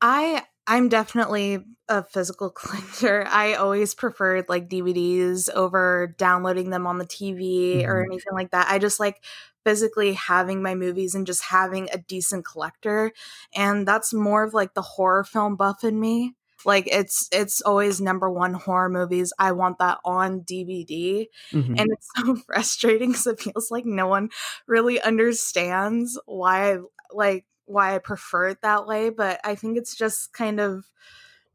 [0.01, 3.27] I I'm definitely a physical collector.
[3.29, 7.91] I always preferred like DVDs over downloading them on the TV mm-hmm.
[7.91, 8.69] or anything like that.
[8.71, 9.23] I just like
[9.65, 13.13] physically having my movies and just having a decent collector.
[13.55, 16.35] And that's more of like the horror film buff in me.
[16.65, 19.33] Like it's it's always number one horror movies.
[19.39, 21.27] I want that on DVD.
[21.53, 21.75] Mm-hmm.
[21.79, 24.31] And it's so frustrating because it feels like no one
[24.67, 26.79] really understands why I
[27.13, 29.11] like why I prefer it that way.
[29.11, 30.85] But I think it's just kind of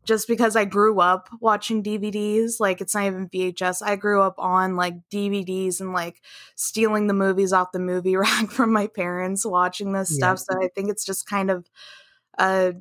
[0.07, 3.81] just because I grew up watching DVDs, like it's not even VHS.
[3.83, 6.21] I grew up on like DVDs and like
[6.55, 10.33] stealing the movies off the movie rack from my parents, watching this yeah.
[10.33, 10.39] stuff.
[10.39, 11.69] So I think it's just kind of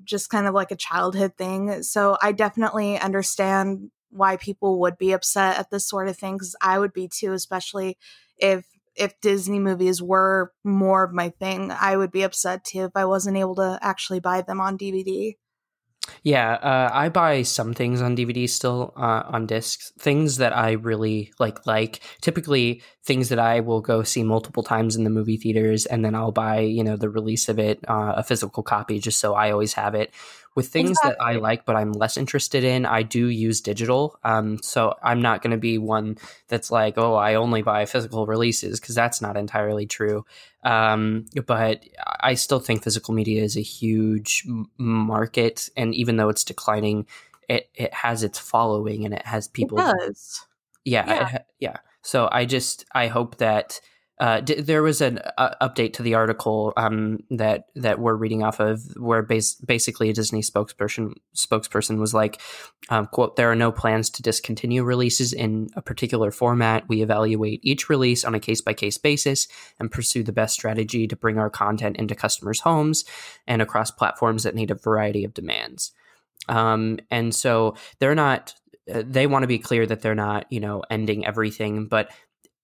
[0.04, 1.82] just kind of like a childhood thing.
[1.82, 6.56] So I definitely understand why people would be upset at this sort of thing because
[6.60, 7.98] I would be too, especially
[8.38, 8.64] if
[8.94, 11.70] if Disney movies were more of my thing.
[11.70, 15.36] I would be upset too if I wasn't able to actually buy them on DVD.
[16.22, 19.92] Yeah, uh, I buy some things on DVD still uh, on discs.
[19.98, 24.96] Things that I really like, like typically things that I will go see multiple times
[24.96, 28.14] in the movie theaters, and then I'll buy you know the release of it, uh,
[28.16, 30.12] a physical copy, just so I always have it
[30.56, 31.10] with things exactly.
[31.10, 34.18] that I like, but I'm less interested in, I do use digital.
[34.24, 36.16] Um, so I'm not going to be one
[36.48, 40.24] that's like, oh, I only buy physical releases because that's not entirely true.
[40.64, 41.84] Um, but
[42.20, 44.46] I still think physical media is a huge
[44.78, 47.06] market, and even though it's declining,
[47.48, 49.78] it it has its following and it has people.
[49.78, 50.44] It does.
[50.84, 51.34] Yeah, yeah.
[51.36, 51.76] It, yeah.
[52.02, 53.80] So I just I hope that
[54.18, 58.42] uh, d- there was an uh, update to the article um, that that we're reading
[58.42, 62.40] off of, where bas- basically a Disney spokesperson spokesperson was like,
[62.88, 66.88] um, "quote There are no plans to discontinue releases in a particular format.
[66.88, 69.48] We evaluate each release on a case by case basis
[69.78, 73.04] and pursue the best strategy to bring our content into customers' homes
[73.46, 75.92] and across platforms that need a variety of demands."
[76.48, 78.54] Um, and so they're not
[78.92, 82.10] uh, they want to be clear that they're not, you know, ending everything, but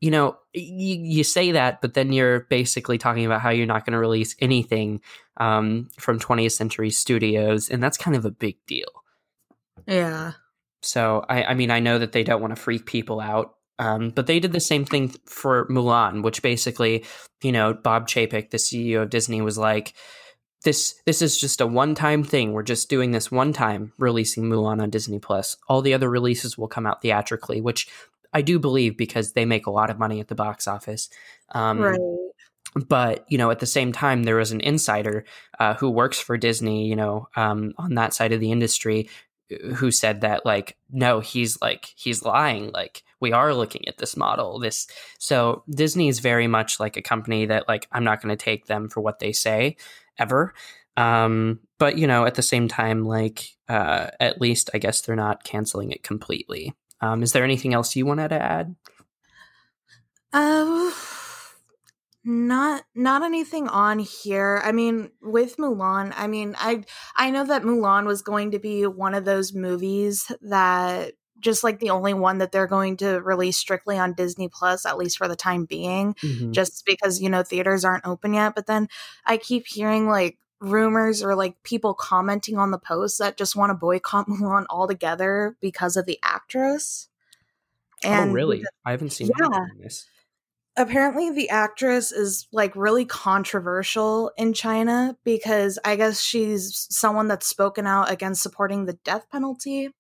[0.03, 3.87] you know, you, you say that, but then you're basically talking about how you're not
[3.87, 5.01] going to release anything
[5.37, 8.89] um, from 20th Century Studios, and that's kind of a big deal.
[9.87, 10.33] Yeah.
[10.83, 14.11] So, I, I mean, I know that they don't want to freak people out, um,
[14.11, 17.05] but they did the same thing for Mulan, which basically,
[17.41, 19.95] you know, Bob Chapek, the CEO of Disney, was like,
[20.65, 22.53] this this is just a one time thing.
[22.53, 25.57] We're just doing this one time, releasing Mulan on Disney Plus.
[25.69, 27.89] All the other releases will come out theatrically, which
[28.33, 31.09] I do believe because they make a lot of money at the box office.
[31.51, 32.01] Um, right.
[32.75, 35.25] But you know, at the same time, there was an insider
[35.59, 39.11] uh, who works for Disney, you know, um, on that side of the industry,
[39.53, 42.71] uh, who said that like, no, he's like he's lying.
[42.73, 44.59] Like we are looking at this model.
[44.59, 44.87] This
[45.19, 48.67] so Disney is very much like a company that like I'm not going to take
[48.67, 49.77] them for what they say
[50.19, 50.55] ever.
[50.97, 55.17] Um, but you know, at the same time, like uh, at least I guess they're
[55.17, 56.75] not canceling it completely.
[57.03, 58.75] Um, is there anything else you wanted to add?
[60.33, 60.93] Um,
[62.25, 64.63] Not not anything on here.
[64.65, 66.85] I mean, with Mulan, I mean, I
[67.17, 71.81] I know that Mulan was going to be one of those movies that just like
[71.81, 75.27] the only one that they're going to release strictly on Disney Plus, at least for
[75.27, 76.53] the time being, mm-hmm.
[76.53, 78.55] just because, you know, theaters aren't open yet.
[78.55, 78.87] But then
[79.27, 83.71] I keep hearing like rumors or like people commenting on the post that just want
[83.71, 87.09] to boycott Mulan altogether because of the actress.
[88.05, 88.65] Oh, and oh, really?
[88.85, 89.67] I haven't seen yeah.
[89.81, 90.07] this.
[90.75, 97.47] Apparently, the actress is like really controversial in China because I guess she's someone that's
[97.47, 99.91] spoken out against supporting the death penalty.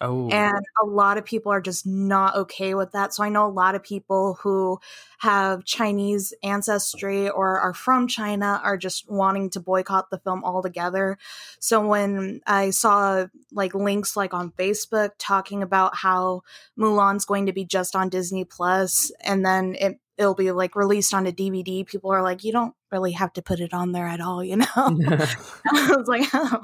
[0.00, 0.28] Oh.
[0.28, 3.14] And a lot of people are just not okay with that.
[3.14, 4.78] So I know a lot of people who
[5.18, 11.16] have Chinese ancestry or are from China are just wanting to boycott the film altogether.
[11.60, 16.42] So when I saw like links like on Facebook talking about how
[16.78, 21.12] Mulan's going to be just on Disney Plus and then it it'll be like released
[21.12, 24.06] on a DVD, people are like, you don't really have to put it on there
[24.06, 24.66] at all, you know?
[24.76, 26.62] I was like, oh.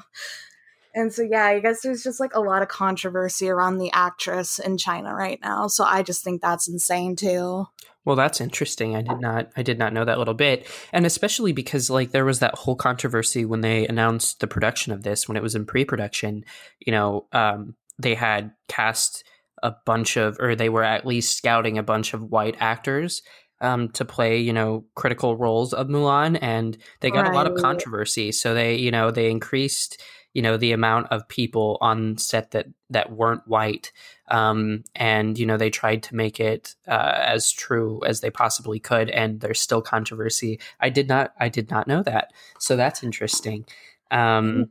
[0.94, 4.59] And so, yeah, I guess there's just like a lot of controversy around the actress
[4.59, 5.66] in China right now.
[5.66, 7.66] So I just think that's insane too.
[8.05, 8.96] Well, that's interesting.
[8.96, 10.66] I did not I did not know that little bit.
[10.92, 15.02] And especially because like there was that whole controversy when they announced the production of
[15.02, 16.44] this when it was in pre-production,
[16.81, 19.24] you know, um, they had cast
[19.62, 23.22] a bunch of or they were at least scouting a bunch of white actors
[23.61, 27.33] um, to play, you know, critical roles of Mulan and they got right.
[27.33, 28.33] a lot of controversy.
[28.33, 30.02] So they, you know, they increased
[30.35, 33.92] you know the amount of people on set that that weren't white
[34.29, 38.79] um, and you know they tried to make it uh, as true as they possibly
[38.79, 40.59] could and there's still controversy.
[40.81, 42.33] I did not i did not know that.
[42.59, 43.66] So that's interesting.
[44.11, 44.62] Um, hmm.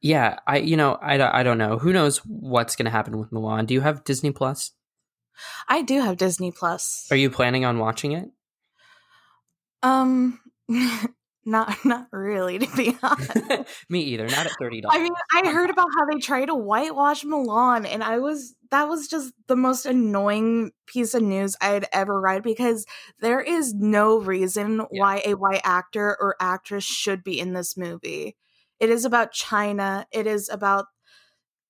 [0.00, 1.78] yeah i you know i, I don't know.
[1.78, 3.66] Who knows what's going to happen with mulan?
[3.66, 4.72] Do you have disney plus?
[5.68, 7.06] I do have disney plus.
[7.10, 8.30] Are you planning on watching it?
[9.82, 10.40] Um
[11.44, 13.68] Not not really, to be honest.
[13.88, 14.28] Me either.
[14.28, 14.96] Not at thirty dollars.
[14.98, 18.88] I mean, I heard about how they try to whitewash Mulan, and I was that
[18.88, 22.86] was just the most annoying piece of news I had ever read because
[23.20, 25.00] there is no reason yeah.
[25.00, 28.36] why a white actor or actress should be in this movie.
[28.78, 30.06] It is about China.
[30.12, 30.86] It is about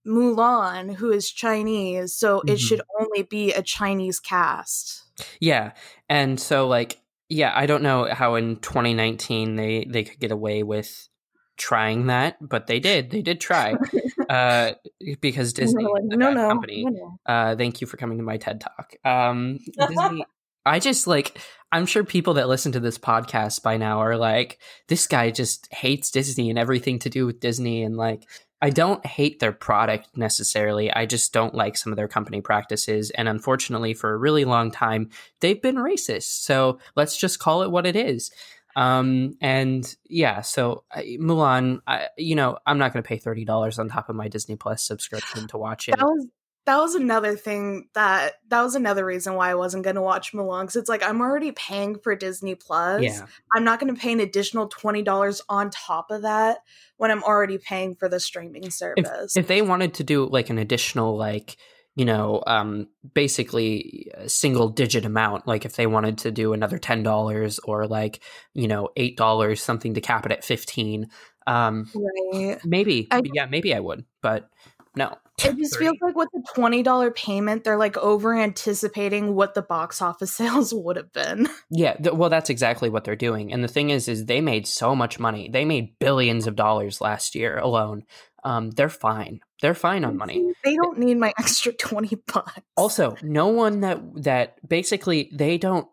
[0.06, 2.50] Mulan, who is Chinese, so mm-hmm.
[2.50, 5.04] it should only be a Chinese cast.
[5.40, 5.72] Yeah.
[6.08, 7.00] And so like
[7.30, 11.08] yeah, I don't know how in 2019 they they could get away with
[11.56, 13.10] trying that, but they did.
[13.10, 13.76] They did try
[14.28, 14.72] uh,
[15.20, 16.84] because Disney, no, no, no, company.
[16.84, 17.18] No.
[17.24, 18.94] Uh, thank you for coming to my TED talk.
[19.04, 20.26] Um, Disney,
[20.66, 21.38] I just like.
[21.72, 25.72] I'm sure people that listen to this podcast by now are like, this guy just
[25.72, 28.24] hates Disney and everything to do with Disney, and like,
[28.62, 30.92] I don't hate their product necessarily.
[30.92, 33.10] I just don't like some of their company practices.
[33.10, 36.42] And unfortunately, for a really long time, they've been racist.
[36.42, 38.30] So let's just call it what it is.
[38.76, 43.88] Um, and yeah, so Mulan, I, you know, I'm not going to pay $30 on
[43.88, 45.96] top of my Disney Plus subscription to watch it.
[45.96, 46.26] That was
[46.70, 50.32] that was another thing that that was another reason why I wasn't going to watch
[50.32, 53.02] Mulan because it's like I'm already paying for Disney Plus.
[53.02, 53.26] Yeah.
[53.52, 56.58] I'm not going to pay an additional twenty dollars on top of that
[56.96, 59.36] when I'm already paying for the streaming service.
[59.36, 61.56] If, if they wanted to do like an additional like
[61.96, 66.78] you know um basically a single digit amount like if they wanted to do another
[66.78, 68.20] $10 or like
[68.54, 71.08] you know $8 something to cap it at 15
[71.48, 72.58] um right.
[72.64, 74.48] maybe I, yeah maybe I would but
[74.96, 75.84] no it just 30.
[75.84, 80.32] feels like with the twenty dollar payment, they're like over anticipating what the box office
[80.36, 81.48] sales would have been.
[81.70, 83.52] Yeah, th- well, that's exactly what they're doing.
[83.52, 85.48] And the thing is, is they made so much money.
[85.48, 88.04] They made billions of dollars last year alone.
[88.44, 89.40] Um, they're fine.
[89.60, 90.42] They're fine on money.
[90.64, 92.60] They don't need my extra twenty bucks.
[92.76, 95.86] Also, no one that that basically they don't.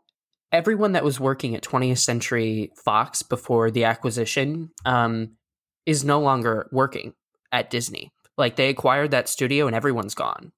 [0.49, 5.31] Everyone that was working at 20th Century Fox before the acquisition um,
[5.85, 7.13] is no longer working
[7.51, 8.13] at Disney.
[8.37, 10.51] Like they acquired that studio and everyone's gone.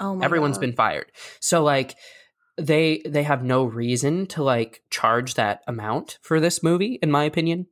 [0.00, 0.60] Oh my Everyone's God.
[0.62, 1.12] been fired.
[1.40, 1.96] So like
[2.58, 7.24] they they have no reason to like charge that amount for this movie in my
[7.24, 7.66] opinion.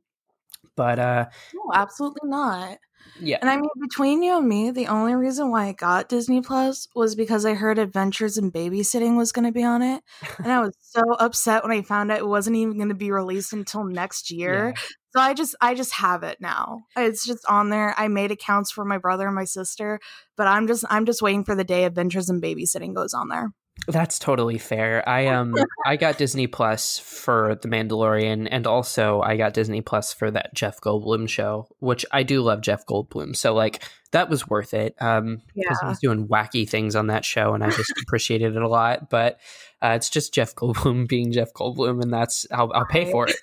[0.75, 2.77] But uh No, absolutely not.
[3.19, 3.37] Yeah.
[3.41, 6.87] And I mean, between you and me, the only reason why I got Disney Plus
[6.95, 10.03] was because I heard Adventures in Babysitting was going to be on it.
[10.37, 13.11] And I was so upset when I found out it wasn't even going to be
[13.11, 14.73] released until next year.
[14.75, 14.81] Yeah.
[15.15, 16.81] So I just I just have it now.
[16.97, 17.95] It's just on there.
[17.97, 19.99] I made accounts for my brother and my sister,
[20.35, 23.51] but I'm just I'm just waiting for the day Adventures in Babysitting goes on there.
[23.87, 25.07] That's totally fair.
[25.07, 25.53] I um
[25.85, 30.53] I got Disney Plus for The Mandalorian and also I got Disney Plus for that
[30.55, 33.35] Jeff Goldblum show, which I do love Jeff Goldblum.
[33.35, 34.95] So like that was worth it.
[35.01, 35.89] Um, because Yeah.
[35.89, 39.09] he's doing wacky things on that show, and I just appreciated it a lot.
[39.09, 39.39] But
[39.81, 43.35] uh, it's just Jeff Goldblum being Jeff Goldblum, and that's I'll, I'll pay for it.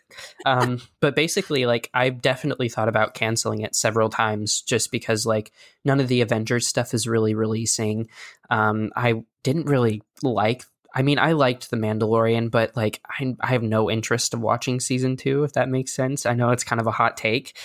[0.46, 5.52] Um, but basically, like I've definitely thought about canceling it several times, just because like
[5.84, 8.08] none of the Avengers stuff is really releasing.
[8.48, 10.64] Um, I didn't really like.
[10.94, 14.78] I mean, I liked The Mandalorian, but like I, I have no interest in watching
[14.78, 16.26] season two, if that makes sense.
[16.26, 17.56] I know it's kind of a hot take,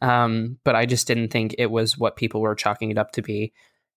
[0.00, 3.22] um, but I just didn't think it was what people were chalking it up to
[3.22, 3.52] be.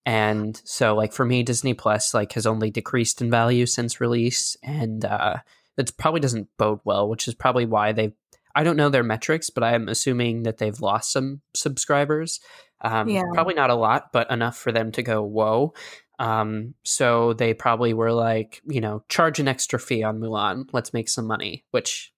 [0.07, 4.57] And so, like for me, Disney Plus like has only decreased in value since release,
[4.63, 5.37] and uh,
[5.75, 7.07] that probably doesn't bode well.
[7.07, 8.13] Which is probably why they've
[8.55, 12.39] I don't know their metrics, but I'm assuming that they've lost some subscribers.
[12.81, 13.23] Um, Yeah.
[13.33, 15.73] Probably not a lot, but enough for them to go whoa.
[16.19, 20.69] Um, so they probably were like, you know, charge an extra fee on Mulan.
[20.73, 22.13] Let's make some money, which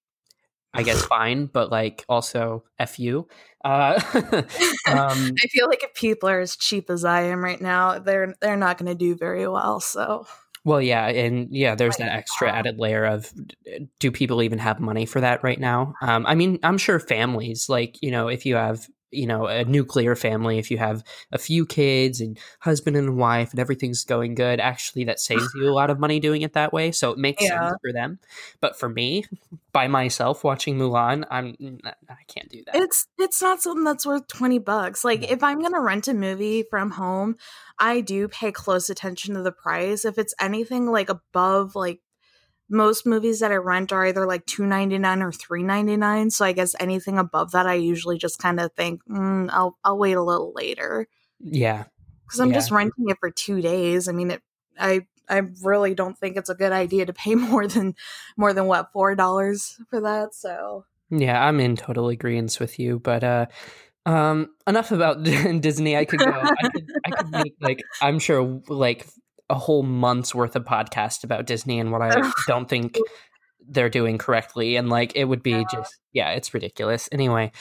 [0.73, 3.27] I guess fine, but like also f you.
[3.63, 4.43] Uh, um,
[4.87, 8.57] I feel like if people are as cheap as I am right now, they're they're
[8.57, 9.79] not going to do very well.
[9.79, 10.25] So
[10.63, 13.31] well, yeah, and yeah, there's that extra added layer of
[13.99, 15.95] do people even have money for that right now?
[16.01, 19.63] Um, I mean, I'm sure families, like you know, if you have you know a
[19.65, 24.35] nuclear family, if you have a few kids and husband and wife and everything's going
[24.35, 26.91] good, actually that saves you a lot of money doing it that way.
[26.91, 27.59] So it makes Yeah.
[27.59, 28.19] sense for them.
[28.59, 29.25] But for me,
[29.73, 31.55] by myself watching Mulan, I'm
[31.85, 32.75] I can't do that.
[32.75, 35.03] it's it's not something that's worth 20 bucks.
[35.03, 37.35] Like if I'm going to rent a movie from home,
[37.79, 40.05] I do pay close attention to the price.
[40.05, 41.99] If it's anything like above like
[42.71, 46.31] most movies that I rent are either like two ninety nine or three ninety nine.
[46.31, 49.97] So I guess anything above that, I usually just kind of think, mm, I'll I'll
[49.97, 51.07] wait a little later
[51.39, 51.85] yeah,
[52.27, 52.53] because I'm Yeah.
[52.53, 54.07] just renting it for two days.
[54.07, 54.41] I mean, it,
[54.79, 57.95] I I really don't think it's a good idea to pay more than
[58.37, 60.33] more than what four dollars for that.
[60.35, 63.45] So Yeah, I'm in total agreement with you, but uh
[64.05, 65.23] um enough about
[65.61, 65.97] Disney.
[65.97, 69.07] I could go I could I could make like I'm sure like
[69.51, 72.97] a whole month's worth of podcast about Disney and what I don't think
[73.67, 75.63] they're doing correctly and like it would be Yeah.
[75.71, 77.07] just yeah, it's ridiculous.
[77.11, 77.51] Anyway,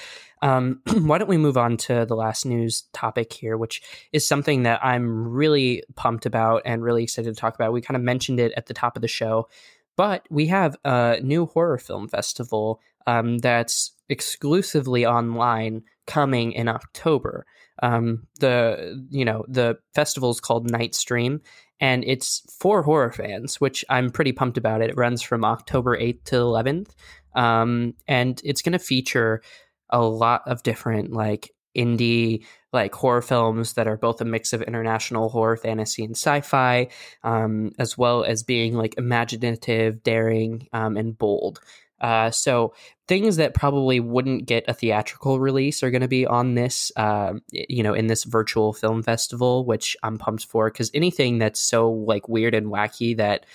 [0.43, 3.83] um why don't we move on to the last news topic here, which
[4.13, 7.73] is something that I'm really pumped about and really excited to talk about.
[7.73, 9.49] We kind of mentioned it at the top of the show,
[9.97, 17.47] but we have a new horror film festival um, that's exclusively online coming in October.
[17.83, 21.41] Um, the you know the festival is called Nightstream,
[21.81, 24.83] and it's for horror fans, which I'm pretty pumped about.
[24.83, 26.91] It, it runs from October 8th to 11th,
[27.35, 29.41] um, and it's going to feature
[29.89, 34.63] a lot of different like indie like horror films that are both a mix of
[34.63, 36.89] international horror fantasy and sci-fi
[37.23, 41.61] um, as well as being like imaginative daring um, and bold
[42.01, 42.73] uh, so
[43.09, 47.43] things that probably wouldn't get a theatrical release are going to be on this um,
[47.51, 51.91] you know in this virtual film festival which i'm pumped for because anything that's so
[51.91, 53.47] like weird and wacky that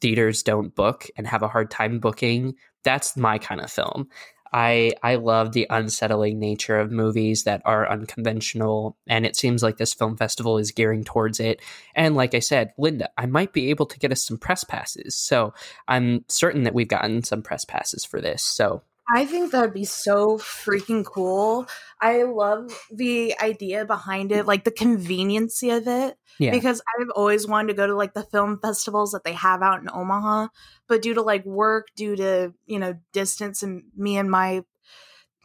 [0.00, 4.08] theaters don't book and have a hard time booking that's my kind of film
[4.54, 9.78] I I love the unsettling nature of movies that are unconventional, and it seems like
[9.78, 11.60] this film festival is gearing towards it.
[11.96, 15.16] And like I said, Linda, I might be able to get us some press passes,
[15.16, 15.52] so
[15.88, 18.44] I'm certain that we've gotten some press passes for this.
[18.44, 18.82] So
[19.12, 21.66] I think that would be so freaking cool.
[22.00, 26.16] I love the idea behind it, like the conveniency of it.
[26.38, 29.62] yeah, Because I've always wanted to go to like the film festivals that they have
[29.62, 30.48] out in Omaha,
[30.88, 34.64] but due to like work, due to, you know, distance and me and my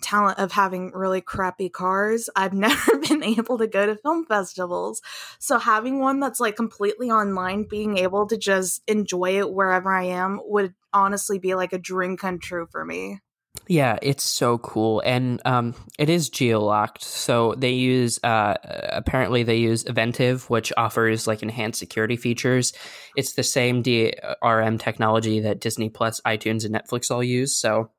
[0.04, 5.02] talent of having really crappy cars, I've never been able to go to film festivals.
[5.40, 10.06] So having one that's like completely online, being able to just enjoy it wherever I
[10.06, 13.20] am would honestly be like a dream come true for me.
[13.68, 17.04] Yeah, it's so cool, and um, it is geolocked.
[17.04, 22.74] So they use uh, apparently they use Eventive, which offers like enhanced security features.
[23.16, 27.56] It's the same DRM technology that Disney Plus, iTunes, and Netflix all use.
[27.56, 27.92] So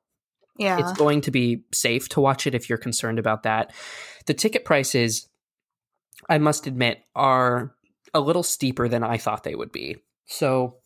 [0.57, 0.77] Yeah.
[0.77, 3.71] it's going to be safe to watch it if you're concerned about that.
[4.25, 5.29] The ticket prices,
[6.29, 7.73] I must admit, are
[8.13, 9.97] a little steeper than I thought they would be.
[10.25, 10.77] So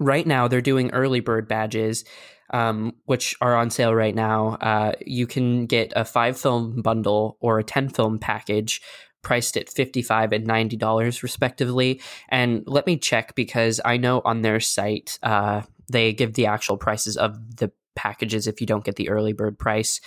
[0.00, 2.04] right now they're doing early bird badges
[2.50, 7.36] um, which are on sale right now uh, you can get a five film bundle
[7.40, 8.80] or a 10 film package
[9.22, 12.00] priced at 55 and 90 dollars respectively.
[12.28, 16.76] And let me check because i know on their site uh, they give the actual
[16.76, 20.00] prices of the packages if you don't get the early bird price.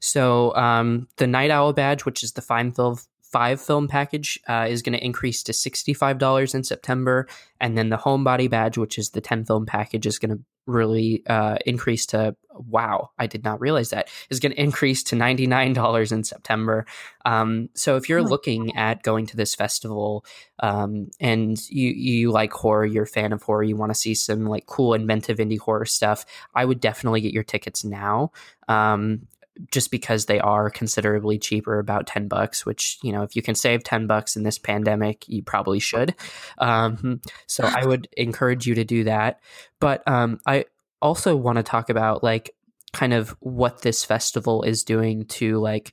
[0.00, 2.98] So um, the night owl badge which is the five film
[3.30, 7.28] five film package uh, is going to increase to $65 in September.
[7.60, 11.22] And then the Homebody badge, which is the 10 film package, is going to really
[11.26, 16.12] uh, increase to wow, I did not realize that is going to increase to $99
[16.12, 16.86] in September.
[17.24, 18.24] Um, so if you're oh.
[18.24, 20.24] looking at going to this festival
[20.60, 24.14] um, and you, you like horror, you're a fan of horror, you want to see
[24.14, 28.32] some like cool, inventive indie horror stuff, I would definitely get your tickets now.
[28.66, 29.28] Um,
[29.70, 33.54] just because they are considerably cheaper, about 10 bucks, which, you know, if you can
[33.54, 36.14] save 10 bucks in this pandemic, you probably should.
[36.58, 39.40] Um, so I would encourage you to do that.
[39.80, 40.66] But um, I
[41.00, 42.50] also want to talk about like
[42.92, 45.92] kind of what this festival is doing to like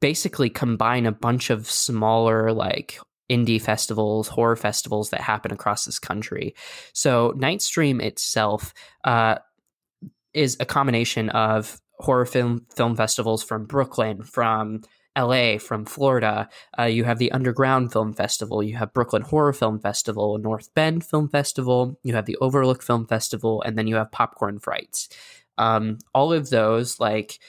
[0.00, 3.00] basically combine a bunch of smaller like
[3.30, 6.54] indie festivals, horror festivals that happen across this country.
[6.92, 8.72] So Nightstream itself
[9.04, 9.36] uh,
[10.32, 14.82] is a combination of horror film film festivals from Brooklyn, from
[15.18, 16.48] LA, from Florida.
[16.78, 18.62] Uh, you have the Underground Film Festival.
[18.62, 21.98] You have Brooklyn Horror Film Festival, North Bend Film Festival.
[22.02, 25.08] You have the Overlook Film Festival, and then you have Popcorn Frights.
[25.56, 27.40] Um, all of those, like,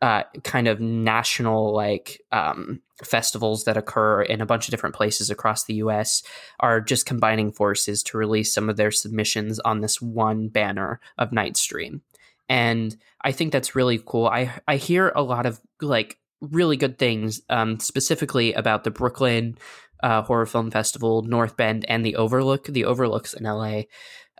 [0.00, 5.28] uh, kind of national like um, festivals that occur in a bunch of different places
[5.28, 6.22] across the U.S.
[6.60, 11.30] are just combining forces to release some of their submissions on this one banner of
[11.30, 12.00] Nightstream
[12.48, 14.26] and I think that's really cool.
[14.26, 19.58] I I hear a lot of like really good things, um, specifically about the Brooklyn
[20.02, 22.66] uh, Horror Film Festival, North Bend, and the Overlook.
[22.66, 23.82] The Overlook's in LA,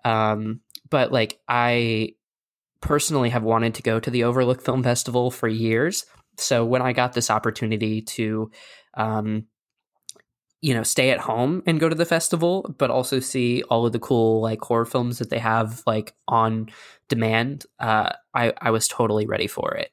[0.05, 2.15] um, but like I
[2.81, 6.07] personally have wanted to go to the Overlook Film Festival for years.
[6.37, 8.51] So when I got this opportunity to
[8.95, 9.47] um,
[10.61, 13.93] you know stay at home and go to the festival but also see all of
[13.93, 16.69] the cool like horror films that they have like on
[17.09, 19.91] demand uh i i was totally ready for it.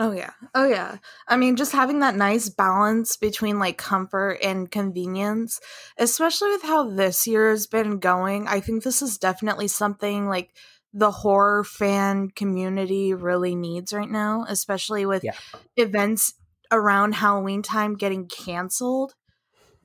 [0.00, 0.30] Oh yeah.
[0.54, 0.98] Oh yeah.
[1.26, 5.60] I mean just having that nice balance between like comfort and convenience
[5.98, 10.54] especially with how this year has been going i think this is definitely something like
[10.92, 15.34] the horror fan community really needs right now especially with yeah.
[15.76, 16.34] events
[16.70, 19.14] around Halloween time getting canceled.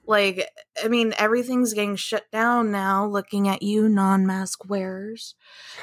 [0.05, 0.49] Like,
[0.83, 5.35] I mean, everything's getting shut down now, looking at you, non mask wearers.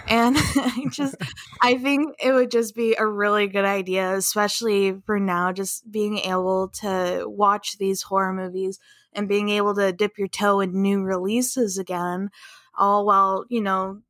[0.06, 1.16] And I just,
[1.62, 6.18] I think it would just be a really good idea, especially for now, just being
[6.18, 8.78] able to watch these horror movies
[9.14, 12.28] and being able to dip your toe in new releases again,
[12.76, 14.02] all while, you know,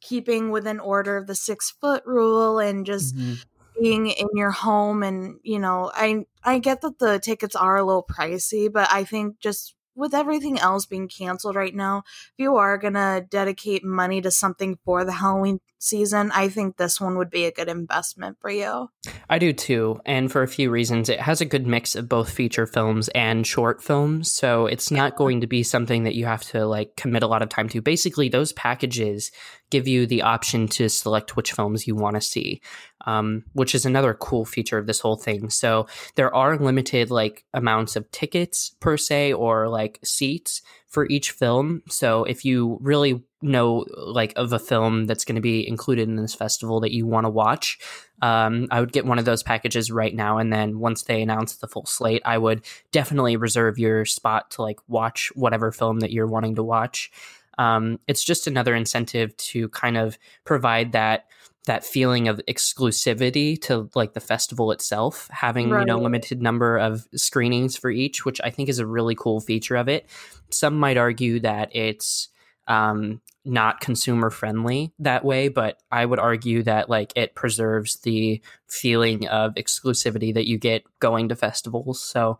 [0.00, 3.34] keeping within order of the six foot rule and just mm-hmm
[3.82, 7.84] being in your home and you know i i get that the tickets are a
[7.84, 12.56] little pricey but i think just with everything else being canceled right now if you
[12.56, 17.16] are going to dedicate money to something for the halloween season i think this one
[17.18, 18.90] would be a good investment for you.
[19.28, 21.08] I do too and for a few reasons.
[21.08, 25.16] It has a good mix of both feature films and short films so it's not
[25.16, 27.80] going to be something that you have to like commit a lot of time to.
[27.80, 29.32] Basically those packages
[29.70, 32.60] give you the option to select which films you want to see
[33.06, 35.50] um, which is another cool feature of this whole thing.
[35.50, 40.62] So there are limited like amounts of tickets per se or like seats
[40.92, 41.82] for each film.
[41.88, 46.16] So if you really know like of a film that's going to be included in
[46.16, 47.78] this festival that you want to watch,
[48.20, 50.36] um, I would get one of those packages right now.
[50.36, 52.62] And then once they announce the full slate, I would
[52.92, 57.10] definitely reserve your spot to like watch whatever film that you're wanting to watch.
[57.56, 61.24] Um, it's just another incentive to kind of provide that
[61.66, 65.80] that feeling of exclusivity to like the festival itself having right.
[65.80, 69.40] you know limited number of screenings for each which i think is a really cool
[69.40, 70.06] feature of it
[70.50, 72.28] some might argue that it's
[72.68, 78.40] um, not consumer friendly that way but i would argue that like it preserves the
[78.68, 82.38] feeling of exclusivity that you get going to festivals so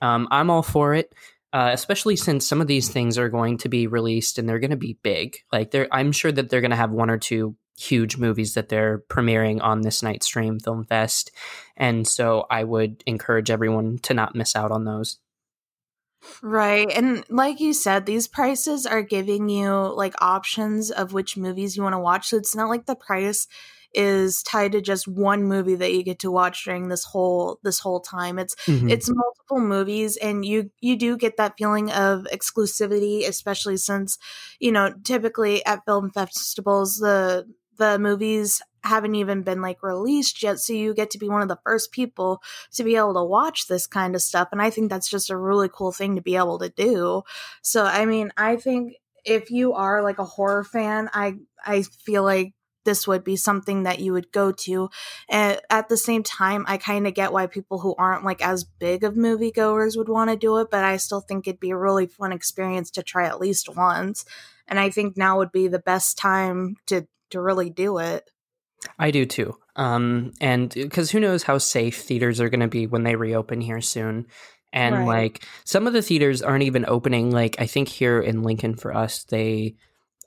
[0.00, 1.14] um, i'm all for it
[1.52, 4.72] uh, especially since some of these things are going to be released and they're going
[4.72, 5.36] to be big.
[5.52, 8.98] Like, I'm sure that they're going to have one or two huge movies that they're
[9.08, 11.30] premiering on this Nightstream Film Fest.
[11.76, 15.18] And so I would encourage everyone to not miss out on those.
[16.42, 16.90] Right.
[16.90, 21.82] And like you said, these prices are giving you like options of which movies you
[21.82, 22.28] want to watch.
[22.28, 23.46] So it's not like the price
[23.94, 27.78] is tied to just one movie that you get to watch during this whole this
[27.78, 28.38] whole time.
[28.38, 28.88] It's mm-hmm.
[28.88, 34.18] it's multiple movies and you you do get that feeling of exclusivity especially since
[34.58, 37.46] you know typically at film festivals the
[37.76, 41.48] the movies haven't even been like released yet so you get to be one of
[41.48, 44.90] the first people to be able to watch this kind of stuff and i think
[44.90, 47.22] that's just a really cool thing to be able to do
[47.62, 52.22] so i mean i think if you are like a horror fan i i feel
[52.22, 52.52] like
[52.84, 54.90] this would be something that you would go to.
[55.28, 58.64] And at the same time, I kind of get why people who aren't like as
[58.64, 61.76] big of moviegoers would want to do it, but I still think it'd be a
[61.76, 64.24] really fun experience to try at least once.
[64.68, 68.28] And I think now would be the best time to to really do it.
[68.98, 69.56] I do too.
[69.76, 73.60] Um, and because who knows how safe theaters are going to be when they reopen
[73.60, 74.26] here soon.
[74.72, 75.06] And right.
[75.06, 77.30] like some of the theaters aren't even opening.
[77.30, 79.76] Like I think here in Lincoln for us, they,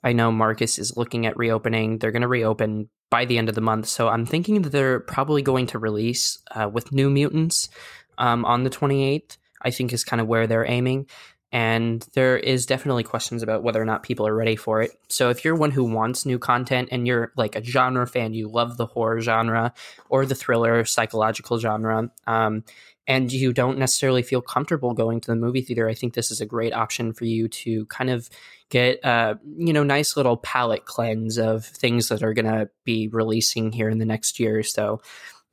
[0.02, 1.98] I know Marcus is looking at reopening.
[1.98, 3.86] They're going to reopen by the end of the month.
[3.86, 7.68] So I'm thinking that they're probably going to release uh, with New Mutants
[8.16, 9.36] um, on the 28th.
[9.60, 11.08] I think is kind of where they're aiming
[11.50, 14.90] and there is definitely questions about whether or not people are ready for it.
[15.08, 18.48] So if you're one who wants new content and you're like a genre fan, you
[18.48, 19.72] love the horror genre
[20.10, 22.64] or the thriller psychological genre, um,
[23.06, 26.42] and you don't necessarily feel comfortable going to the movie theater, I think this is
[26.42, 28.28] a great option for you to kind of
[28.68, 33.08] get a you know nice little palette cleanse of things that are going to be
[33.08, 35.00] releasing here in the next year or so.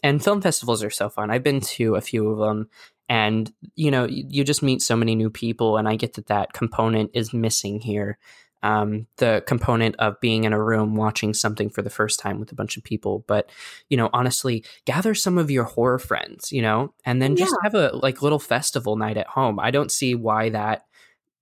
[0.03, 1.31] And film festivals are so fun.
[1.31, 2.69] I've been to a few of them
[3.09, 6.53] and you know you just meet so many new people and i get that that
[6.53, 8.17] component is missing here.
[8.63, 12.51] Um, the component of being in a room watching something for the first time with
[12.51, 13.23] a bunch of people.
[13.27, 13.51] But
[13.89, 17.69] you know honestly gather some of your horror friends you know and then just yeah.
[17.69, 19.59] have a like little festival night at home.
[19.59, 20.85] I don't see why that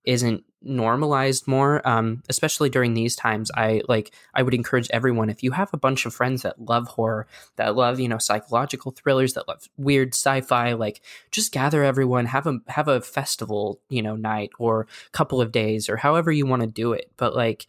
[0.04, 5.42] isn't normalized more um, especially during these times i like i would encourage everyone if
[5.42, 7.26] you have a bunch of friends that love horror
[7.56, 12.46] that love you know psychological thrillers that love weird sci-fi like just gather everyone have
[12.46, 16.62] a have a festival you know night or couple of days or however you want
[16.62, 17.10] to do it.
[17.16, 17.66] But like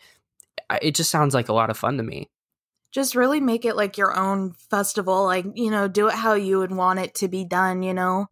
[0.82, 2.30] it just sounds like a lot of fun to me.
[2.92, 6.60] Just really make it like your own festival like you know do it how you
[6.60, 8.28] would want it to be done you know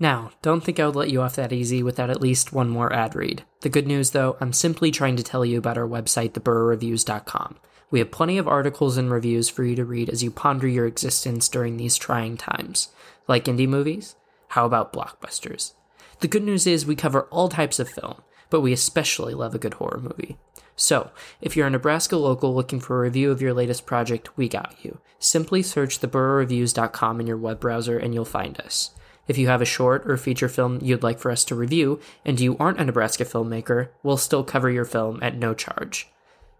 [0.00, 2.90] now, don't think I would let you off that easy without at least one more
[2.90, 3.44] ad read.
[3.60, 7.58] The good news, though, I'm simply trying to tell you about our website, theburrowreviews.com.
[7.90, 10.86] We have plenty of articles and reviews for you to read as you ponder your
[10.86, 12.88] existence during these trying times.
[13.28, 14.16] Like indie movies?
[14.48, 15.74] How about blockbusters?
[16.20, 19.58] The good news is we cover all types of film, but we especially love a
[19.58, 20.38] good horror movie.
[20.76, 21.10] So,
[21.42, 24.76] if you're a Nebraska local looking for a review of your latest project, we got
[24.82, 24.98] you.
[25.18, 28.92] Simply search theburrowreviews.com in your web browser and you'll find us.
[29.30, 32.40] If you have a short or feature film you'd like for us to review, and
[32.40, 36.08] you aren't a Nebraska filmmaker, we'll still cover your film at no charge.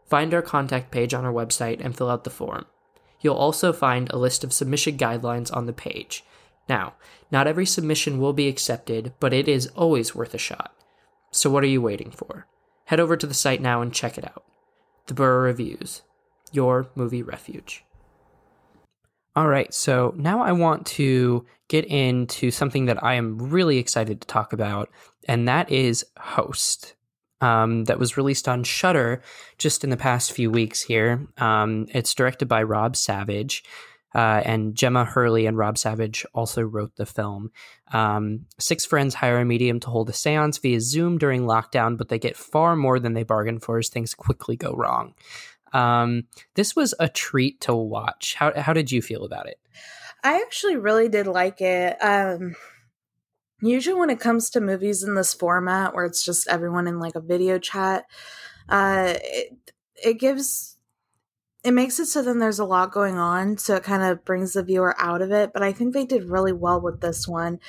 [0.07, 2.67] Find our contact page on our website and fill out the form.
[3.21, 6.23] You'll also find a list of submission guidelines on the page.
[6.69, 6.95] Now,
[7.33, 10.73] not every submission will be accepted, but it is always worth a shot.
[11.33, 12.47] So what are you waiting for?
[12.85, 14.45] Head over to the site now and check it out.
[15.07, 16.03] The Burrow Reviews,
[16.53, 17.83] your movie refuge.
[19.37, 24.21] All right, so now I want to get into something that I am really excited
[24.21, 24.91] to talk about,
[25.29, 26.95] and that is Host.
[27.43, 29.23] Um, that was released on Shudder
[29.57, 31.27] just in the past few weeks here.
[31.39, 33.65] Um, it's directed by Rob Savage,
[34.15, 37.51] uh, and Gemma Hurley and Rob Savage also wrote the film.
[37.93, 42.09] Um, six friends hire a medium to hold a seance via Zoom during lockdown, but
[42.09, 45.15] they get far more than they bargain for as things quickly go wrong.
[45.73, 48.35] Um, this was a treat to watch.
[48.35, 49.59] How how did you feel about it?
[50.23, 51.97] I actually really did like it.
[52.03, 52.57] Um,
[53.63, 57.15] usually, when it comes to movies in this format, where it's just everyone in like
[57.15, 58.05] a video chat,
[58.69, 59.59] uh, it
[60.03, 60.77] it gives
[61.63, 64.55] it makes it so then there's a lot going on, so it kind of brings
[64.55, 65.53] the viewer out of it.
[65.53, 67.61] But I think they did really well with this one.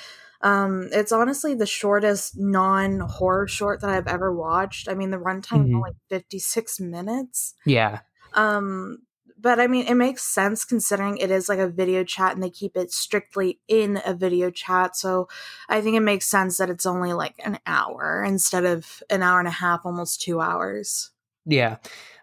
[0.42, 4.88] Um, it's honestly the shortest non horror short that I've ever watched.
[4.88, 5.80] I mean, the runtime mm-hmm.
[5.80, 7.54] like 56 minutes.
[7.64, 8.00] Yeah.
[8.34, 8.98] Um,
[9.42, 12.50] but I mean, it makes sense considering it is like a video chat and they
[12.50, 14.96] keep it strictly in a video chat.
[14.96, 15.28] So
[15.68, 19.40] I think it makes sense that it's only like an hour instead of an hour
[19.40, 21.10] and a half, almost two hours.
[21.44, 21.76] Yeah.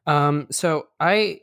[0.08, 1.42] Um, so I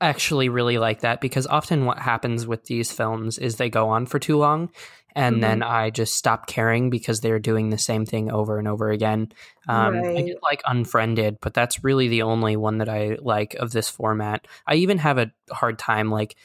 [0.00, 4.04] actually really like that because often what happens with these films is they go on
[4.04, 4.68] for too long
[5.14, 5.40] and mm-hmm.
[5.40, 9.32] then I just stop caring because they're doing the same thing over and over again.
[9.68, 10.16] Um, right.
[10.16, 13.88] I get like Unfriended, but that's really the only one that I like of this
[13.88, 14.46] format.
[14.66, 16.36] I even have a hard time like.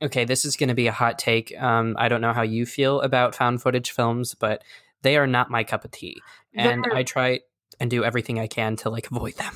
[0.00, 1.56] Okay, this is going to be a hot take.
[1.56, 4.64] Um, I don't know how you feel about found footage films, but
[5.02, 6.20] they are not my cup of tea,
[6.54, 7.40] and they're- I try
[7.78, 9.54] and do everything I can to like avoid them.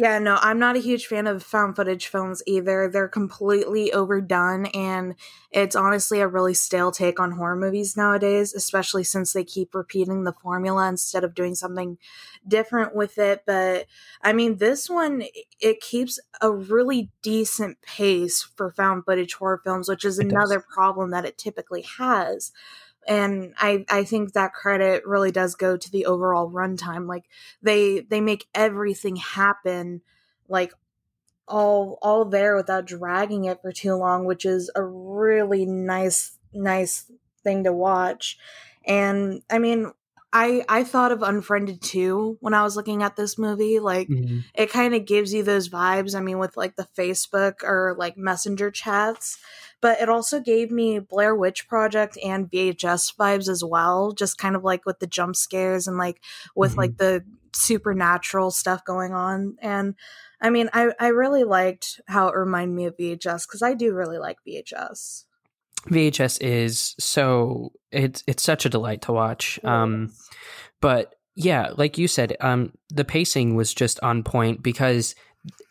[0.00, 2.88] Yeah, no, I'm not a huge fan of found footage films either.
[2.88, 5.16] They're completely overdone, and
[5.50, 10.22] it's honestly a really stale take on horror movies nowadays, especially since they keep repeating
[10.22, 11.98] the formula instead of doing something
[12.46, 13.42] different with it.
[13.44, 13.86] But
[14.22, 15.24] I mean, this one,
[15.58, 20.60] it keeps a really decent pace for found footage horror films, which is it another
[20.60, 20.60] does.
[20.60, 22.52] problem that it typically has
[23.08, 27.08] and I I think that credit really does go to the overall runtime.
[27.08, 27.24] Like
[27.62, 30.02] they they make everything happen
[30.48, 30.72] like
[31.46, 37.10] all all there without dragging it for too long, which is a really nice nice
[37.42, 38.38] thing to watch.
[38.86, 39.92] And I mean,
[40.32, 43.78] I I thought of Unfriended too when I was looking at this movie.
[43.80, 44.44] Like Mhm.
[44.54, 46.14] it kind of gives you those vibes.
[46.14, 49.38] I mean, with like the Facebook or like Messenger chats,
[49.80, 54.12] but it also gave me Blair Witch Project and VHS vibes as well.
[54.12, 56.20] Just kind of like with the jump scares and like
[56.54, 56.78] with Mhm.
[56.78, 57.24] like the
[57.54, 59.56] supernatural stuff going on.
[59.62, 59.94] And
[60.42, 63.94] I mean, I I really liked how it reminded me of VHS because I do
[63.94, 65.24] really like VHS.
[65.82, 69.58] VHS is so it's it's such a delight to watch.
[69.64, 70.12] Um,
[70.80, 75.14] but yeah, like you said, um, the pacing was just on point because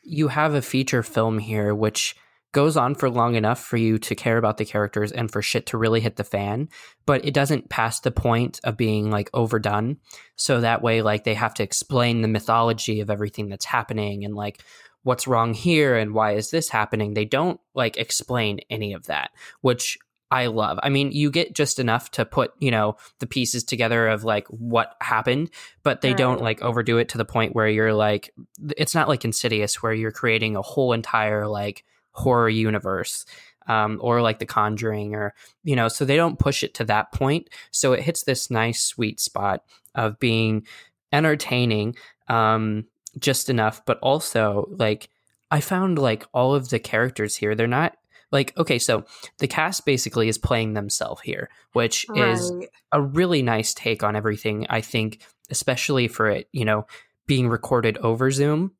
[0.04, 2.16] you have a feature film here which
[2.54, 5.66] goes on for long enough for you to care about the characters and for shit
[5.68, 6.70] to really hit the fan,
[7.06, 9.98] but it doesn't pass the point of being like overdone.
[10.38, 14.34] So that way, like they have to explain the mythology of everything that's happening and
[14.34, 14.64] like
[15.08, 17.14] what's wrong here and why is this happening.
[17.14, 19.32] They don't like explain any of that,
[19.62, 19.98] which
[20.30, 20.78] I love.
[20.84, 24.46] I mean, you get just enough to put, you know, the pieces together of like
[24.48, 25.52] what happened,
[25.82, 28.34] but they don't like overdo it to the point where you're like,
[28.78, 33.26] it's not like Insidious where you're creating a whole entire like horror universe.
[33.70, 35.34] Um, or like The Conjuring, or
[35.66, 37.50] you know, so they don't push it to that point.
[37.72, 39.62] So it hits this nice sweet spot
[39.94, 40.66] of being
[41.12, 41.98] entertaining,
[42.30, 42.86] um,
[43.20, 45.10] just enough, but also like
[45.50, 47.96] I found like all of the characters here, they're not
[48.32, 49.06] like okay, so
[49.40, 52.52] the cast basically is playing themselves here, which is
[52.92, 54.68] a really nice take on everything.
[54.70, 56.86] I think, especially for it, you know,
[57.26, 58.72] being recorded over Zoom.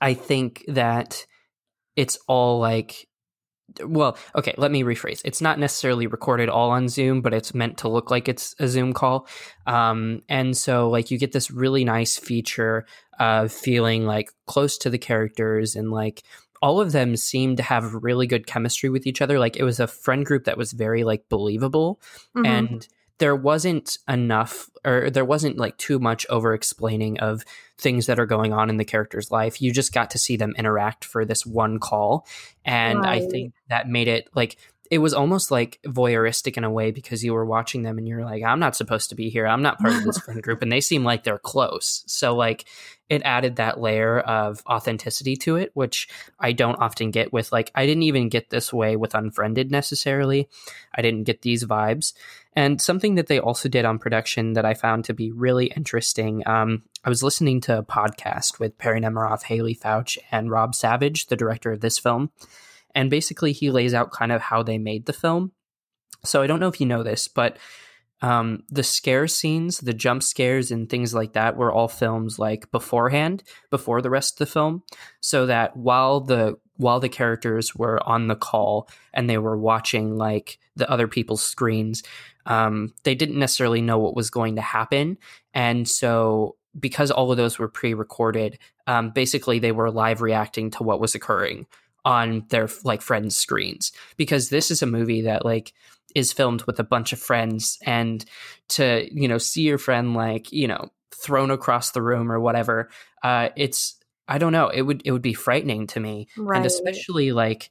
[0.00, 1.26] I think that
[1.94, 3.06] it's all like,
[3.84, 5.20] well, okay, let me rephrase.
[5.24, 8.68] It's not necessarily recorded all on Zoom, but it's meant to look like it's a
[8.68, 9.26] Zoom call.
[9.66, 12.86] Um, and so, like, you get this really nice feature
[13.18, 16.22] of feeling like close to the characters and like
[16.60, 19.38] all of them seem to have really good chemistry with each other.
[19.38, 22.00] Like, it was a friend group that was very like believable
[22.36, 22.46] Mhm.
[22.46, 22.88] and
[23.18, 27.44] there wasn't enough or there wasn't like too much over explaining of
[27.78, 29.60] things that are going on in the character's life.
[29.62, 32.26] You just got to see them interact for this one call.
[32.64, 34.56] And i think that made it like
[34.90, 38.24] it was almost like voyeuristic in a way because you were watching them and you're
[38.24, 40.70] like i'm not supposed to be here i'm not part of this friend group and
[40.70, 42.64] they seem like they're close so like
[43.08, 46.08] it added that layer of authenticity to it which
[46.38, 50.48] i don't often get with like i didn't even get this way with unfriended necessarily
[50.94, 52.12] i didn't get these vibes
[52.56, 56.46] and something that they also did on production that I found to be really interesting.
[56.46, 61.26] Um, I was listening to a podcast with Perri Nemiroff, Haleigh Foutch, and Rob Savage,
[61.26, 62.30] the director of this film.
[62.94, 65.52] And basically, he lays out kind of how they made the film.
[66.24, 67.58] So I don't know if you know this, but
[68.24, 72.70] um, the scare scenes, the jump scares, and things like that were all films like
[72.70, 74.82] beforehand, before the rest of the film,
[75.20, 80.16] so that while the while the characters were on the call and they were watching
[80.16, 82.02] like the other people's screens,
[82.46, 85.18] um, they didn't necessarily know what was going to happen,
[85.52, 90.82] and so because all of those were pre-recorded, um, basically they were live reacting to
[90.82, 91.66] what was occurring
[92.04, 93.92] on their like friends' screens.
[94.16, 95.72] Because this is a movie that like
[96.14, 98.24] is filmed with a bunch of friends, and
[98.70, 102.90] to you know see your friend like you know thrown across the room or whatever,
[103.22, 103.96] uh, it's
[104.28, 104.68] I don't know.
[104.68, 106.56] It would it would be frightening to me, Right.
[106.56, 107.70] and especially like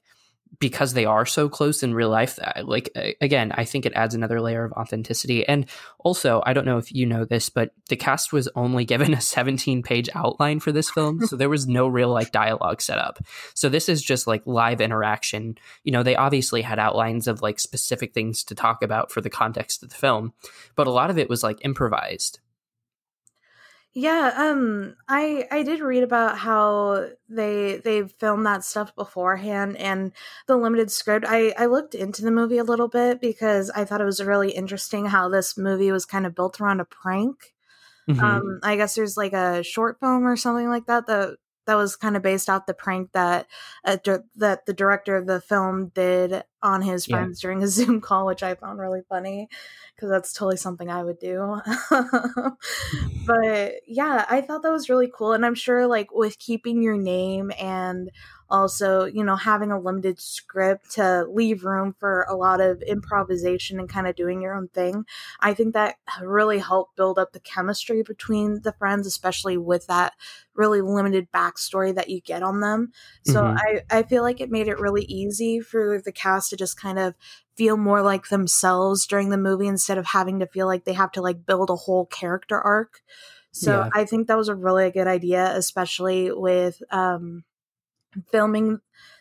[0.60, 2.90] because they are so close in real life like
[3.22, 5.48] again i think it adds another layer of authenticity.
[5.48, 5.66] And
[6.00, 9.22] also i don't know if you know this but the cast was only given a
[9.22, 13.20] 17 page outline for this film so there was no real like dialogue set up.
[13.54, 15.58] So this is just like live interaction.
[15.84, 19.30] You know they obviously had outlines of like specific things to talk about for the
[19.30, 20.34] context of the film
[20.76, 22.40] but a lot of it was like improvised
[23.96, 30.12] Yeah, um I I did read about how they they filmed that stuff beforehand and
[30.48, 31.26] the limited script.
[31.30, 34.52] I I looked into the movie a little bit because I thought it was really
[34.52, 37.54] interesting how this movie was kind of built around a prank.
[38.08, 38.24] Mhm.
[38.24, 41.38] Um I guess there's like a short film or something like that that
[41.68, 43.48] that was kind of based off the prank that
[43.86, 47.26] uh, di- that the director of the film did on his Yeah.
[47.26, 49.50] friends during a Zoom call, which I found really funny
[49.96, 51.62] because that's totally something I would do.
[53.26, 56.98] but yeah, I thought that was really cool, and I'm sure like with keeping your
[56.98, 58.12] name and
[58.50, 63.80] also you know having a limited script to leave room for a lot of improvisation
[63.80, 65.06] and kind of doing your own thing
[65.40, 70.14] i think that really helped build up the chemistry between the friends especially with that
[70.56, 72.92] really limited backstory that you get on them
[73.24, 73.58] so Mhm.
[73.58, 77.00] i i feel like it made it really easy for the cast to just kind
[77.00, 77.16] of
[77.56, 81.12] feel more like themselves during the movie instead of having to feel like they have
[81.12, 83.02] to like build a whole character arc
[83.52, 83.90] so Yeah.
[83.94, 87.44] i think that was a really good idea especially with um
[88.32, 88.80] filming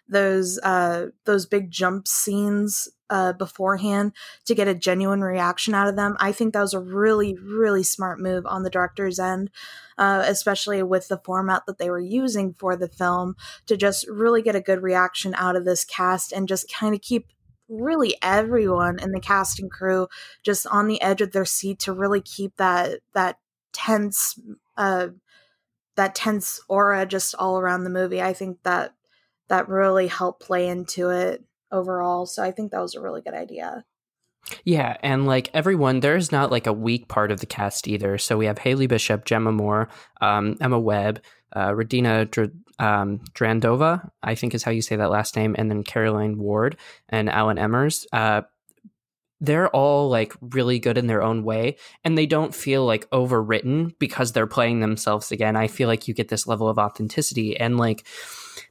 [0.09, 4.12] those uh those big jump scenes uh beforehand
[4.46, 6.16] to get a genuine reaction out of them.
[6.18, 9.50] I think that was a really really smart move on the director's end
[9.98, 13.36] uh especially with the format that they were using for the film
[13.66, 17.00] to just really get a good reaction out of this cast and just kind of
[17.02, 17.26] keep
[17.68, 20.08] really everyone in the cast and crew
[20.42, 23.38] just on the edge of their seat to really keep that that
[23.72, 24.38] tense
[24.76, 25.08] uh
[25.96, 28.22] that tense aura just all around the movie.
[28.22, 28.94] I think that
[29.48, 32.26] that really helped play into it overall.
[32.26, 33.84] So I think that was a really good idea.
[34.64, 38.18] Yeah, and like everyone, there's not like a weak part of the cast either.
[38.18, 39.88] So we have Haley Bishop, Jemma Moore,
[40.20, 45.10] um, Emma Webb, uh, Radina Dr- um, Drandova, I think is how you say that
[45.10, 46.76] last name, and then Caroline Ward
[47.08, 48.04] and Alan Emrys.
[48.12, 48.42] Uh,
[49.42, 53.92] they're all like really good in their own way and they don't feel like overwritten
[53.98, 55.56] because they're playing themselves again.
[55.56, 58.06] I feel like you get this level of authenticity and like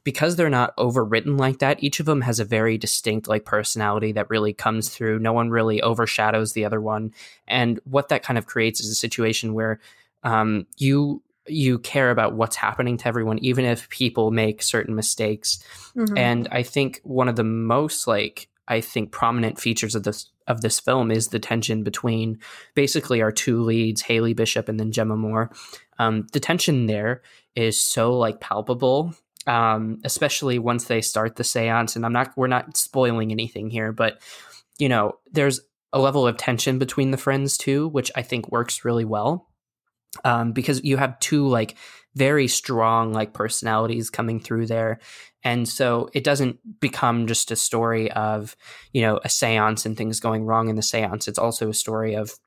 [0.04, 4.12] because they're not overwritten like that, each of them has a very distinct like personality
[4.12, 5.18] that really comes through.
[5.18, 7.12] No one really overshadows the other one.
[7.46, 9.80] And what that kind of creates is a situation where
[10.22, 15.58] um, you you care about what's happening to everyone even if people make certain mistakes
[15.96, 16.16] mm-hmm.
[16.16, 20.60] and i think one of the most like I think prominent features of this of
[20.60, 22.38] this film is the tension between
[22.74, 25.52] basically our two leads, Haley Bishop and then Jemma Moore.
[25.98, 27.22] Um, the tension there
[27.54, 29.14] is so like palpable,
[29.46, 31.96] um, especially once they start the séance.
[31.96, 34.20] And I'm not we're not spoiling anything here, but
[34.78, 35.60] you know, there's
[35.92, 39.48] a level of tension between the friends too, which I think works really well.
[40.24, 41.76] Um, because you have two like
[42.14, 45.00] very strong like personalities coming through there
[45.44, 48.56] and so it doesn't become just a story of,
[48.92, 51.26] you know, a seance and things going wrong in the seance.
[51.26, 52.38] It's also a story of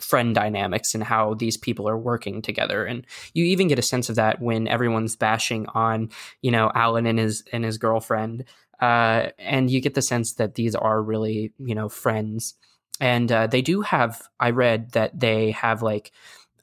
[0.00, 2.84] friend dynamics and how these people are working together.
[2.84, 6.10] And you even get a sense of that when everyone's bashing on,
[6.42, 8.44] you know, Alan and his and his girlfriend.
[8.80, 12.54] Uh, and you get the sense that these are really, you know, friends.
[13.00, 16.12] And uh, they do have, I read that they have like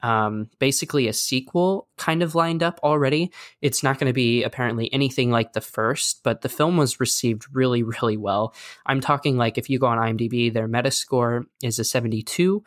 [0.02, 3.32] um, basically a sequel kind of lined up already.
[3.60, 7.46] It's not going to be apparently anything like the first, but the film was received
[7.52, 8.54] really, really well.
[8.86, 12.62] I'm talking like if you go on IMDb, their Metascore is a 72.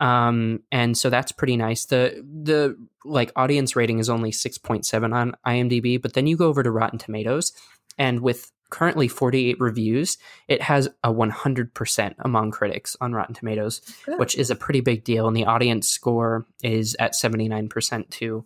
[0.00, 1.84] Um, and so that's pretty nice.
[1.86, 6.62] The the like audience rating is only 6.7 on IMDb, but then you go over
[6.62, 7.52] to Rotten Tomatoes
[7.98, 10.18] and with currently 48 reviews.
[10.48, 14.18] It has a 100% among critics on Rotten Tomatoes, Good.
[14.18, 15.28] which is a pretty big deal.
[15.28, 18.44] And the audience score is at 79% too.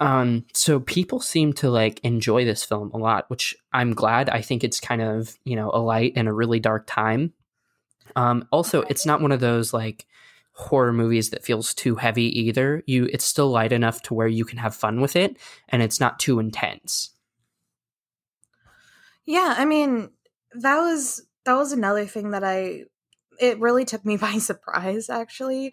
[0.00, 4.30] Um, so people seem to like enjoy this film a lot, which I'm glad.
[4.30, 7.32] I think it's kind of, you know, a light in a really dark time.
[8.16, 10.06] Um, also, it's not one of those like
[10.54, 12.82] horror movies that feels too heavy either.
[12.86, 15.36] You, it's still light enough to where you can have fun with it,
[15.68, 17.10] and it's not too intense.
[19.26, 20.10] Yeah, I mean,
[20.54, 22.84] that was that was another thing that I
[23.40, 25.72] it really took me by surprise actually.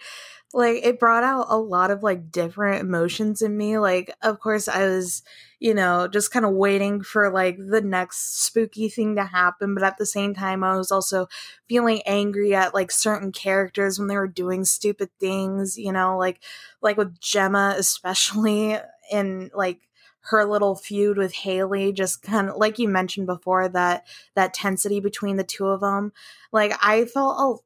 [0.54, 3.78] Like it brought out a lot of like different emotions in me.
[3.78, 5.24] Like of course I was,
[5.60, 9.84] you know, just kind of waiting for like the next spooky thing to happen, but
[9.84, 11.28] at the same time I was also
[11.70, 16.42] feeling angry at like certain characters when they were doing stupid things, you know, like
[16.82, 18.78] like with Jemma especially
[19.12, 19.80] in like
[20.26, 24.06] her little feud with Haley just kind of like you mentioned before that
[24.36, 26.14] that tensity between the two of them.
[26.52, 27.64] Like I felt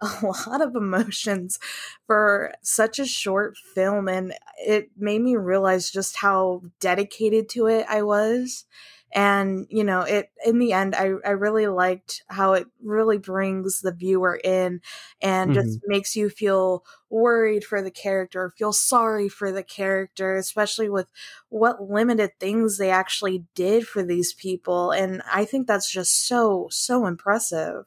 [0.00, 1.58] a, a lot of emotions
[2.06, 7.86] for such a short film and it made me realize just how dedicated to it
[7.88, 8.64] I was
[9.12, 13.80] and you know it in the end i i really liked how it really brings
[13.80, 14.80] the viewer in
[15.20, 15.60] and mm-hmm.
[15.60, 21.10] just makes you feel worried for the character feel sorry for the character especially with
[21.48, 26.68] what limited things they actually did for these people and i think that's just so
[26.70, 27.84] so impressive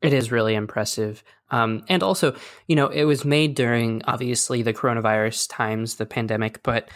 [0.00, 1.24] it is really impressive.
[1.50, 2.36] Um, and also,
[2.66, 6.88] you know, it was made during obviously the coronavirus times, the pandemic, but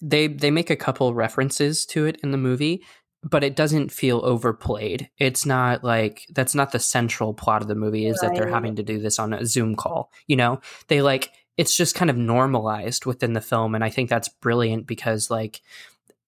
[0.00, 2.82] they they make a couple references to it in the movie
[3.22, 5.10] but it doesn't feel overplayed.
[5.18, 8.30] It's not like that's not the central plot of the movie is right.
[8.30, 10.12] that they're having to do this on a Zoom call.
[10.26, 14.08] You know, they like it's just kind of normalized within the film, and I think
[14.08, 15.60] that's brilliant because like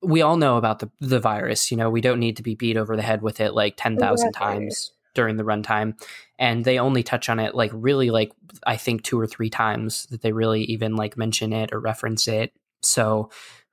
[0.02, 1.70] we all know about the the virus.
[1.70, 3.96] You know, we don't need to be beat over the head with it like ten
[3.96, 4.58] thousand exactly.
[4.58, 5.94] times during the runtime,
[6.38, 8.32] and they only touch on it like really like
[8.66, 12.26] I think two or three times that they really even like mention it or reference
[12.26, 12.52] it.
[12.82, 13.30] So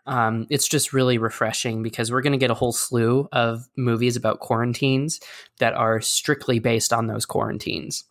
[0.08, 4.16] um, it's just really refreshing because we're going to get a whole slew of movies
[4.16, 5.20] about quarantines
[5.60, 8.06] that are strictly based on those quarantines.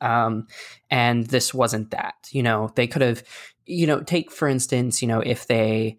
[0.00, 0.46] Um,
[0.90, 2.14] and this wasn't that.
[2.30, 3.24] You know, they could have,
[3.66, 5.98] you know, take for instance, you know, if they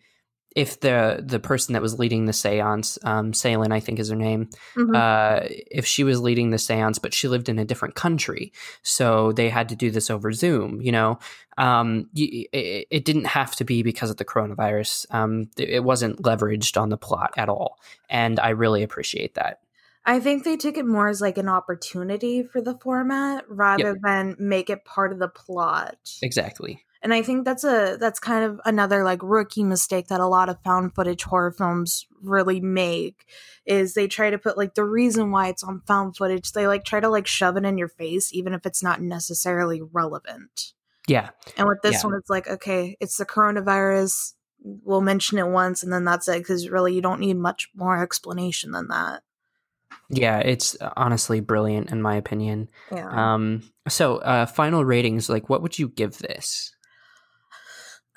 [0.55, 4.15] if the the person that was leading the séance, um, Seylan, I think is her
[4.15, 4.95] name, Mhm.
[4.95, 8.51] uh, if she was leading the séance, but she lived in a different country,
[8.83, 10.81] so they had to do this over Zoom.
[10.81, 11.19] You know,
[11.57, 15.05] um, it, it didn't have to be because of the coronavirus.
[15.13, 17.79] Um, it it wasn't leveraged on the plot at all,
[18.09, 19.59] and I really appreciate that.
[20.05, 24.35] I think they took it more as like an opportunity for the format rather than
[24.39, 25.97] make it part of the plot.
[26.23, 26.83] Exactly.
[27.03, 30.49] And I think that's a that's kind of another like rookie mistake that a lot
[30.49, 33.25] of found footage horror films really make
[33.65, 36.83] is they try to put like the reason why it's on found footage, they like
[36.83, 40.73] try to like shove it in your face even if it's not necessarily relevant.
[41.07, 41.31] Yeah.
[41.57, 42.09] And with this Yeah.
[42.09, 44.33] one it's like okay, it's the coronavirus,
[44.63, 48.01] we'll mention it once and then that's it cuz really you don't need much more
[48.03, 49.23] explanation than that.
[50.09, 52.69] Yeah, it's honestly brilliant in my opinion.
[52.91, 53.09] Yeah.
[53.33, 56.75] Um, so uh, final ratings, like, what would you give this?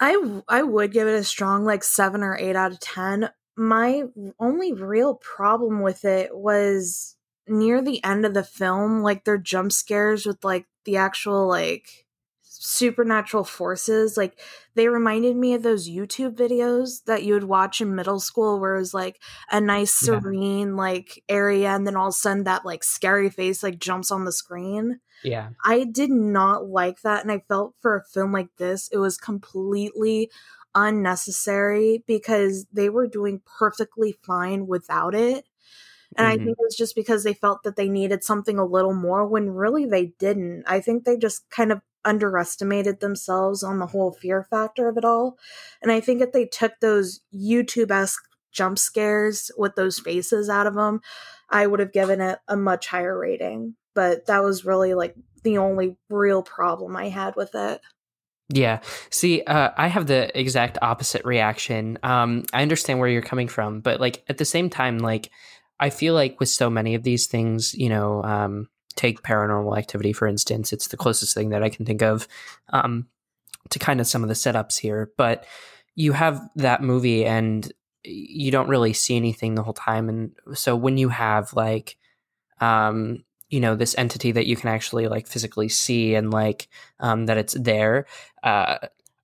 [0.04, 3.30] I I would give it a strong like 7 or 8 out of 10.
[3.56, 4.04] My
[4.38, 7.16] only real problem with it was
[7.48, 12.03] near the end of the film like their jump scares with like the actual like
[12.66, 14.40] supernatural forces like
[14.74, 18.74] they reminded me of those YouTube videos that you would watch in middle school where
[18.76, 20.20] it was like a nice Yeah.
[20.22, 24.10] serene like area and then all of a sudden that like scary face like jumps
[24.10, 24.98] on the screen.
[25.22, 25.50] Yeah.
[25.64, 27.22] I did not like that.
[27.22, 30.30] And I felt for a film like this, it was completely
[30.74, 35.46] unnecessary because they were doing perfectly fine without it.
[36.16, 36.38] And I Mhm.
[36.38, 39.50] think it was just because they felt that they needed something a little more when
[39.50, 40.64] really they didn't.
[40.66, 45.04] I think they just kind of underestimated themselves on the whole fear factor of it
[45.04, 45.38] all.
[45.82, 50.66] And I think if they took those YouTube esque jump scares with those faces out
[50.66, 51.00] of them,
[51.50, 53.76] I would have given it a much higher rating.
[53.94, 57.80] But that was really like the only real problem I had with it.
[58.48, 58.80] Yeah.
[59.10, 61.98] See, uh, I have the exact opposite reaction.
[62.02, 65.30] Um, I understand where you're coming from, but like at the same time, like
[65.80, 70.12] I feel like with so many of these things, you know, um, take paranormal activity
[70.12, 72.28] for instance, it's the closest thing that I can think of
[72.70, 73.06] um,
[73.70, 75.10] to kind of some of the setups here.
[75.16, 75.46] But
[75.94, 77.72] you have that movie and
[78.04, 81.96] you don't really see anything the whole time, and so when you have like,
[82.60, 86.68] um, you know, this entity that you can actually like physically see and like
[87.00, 88.06] um, that it's there
[88.44, 88.78] uh,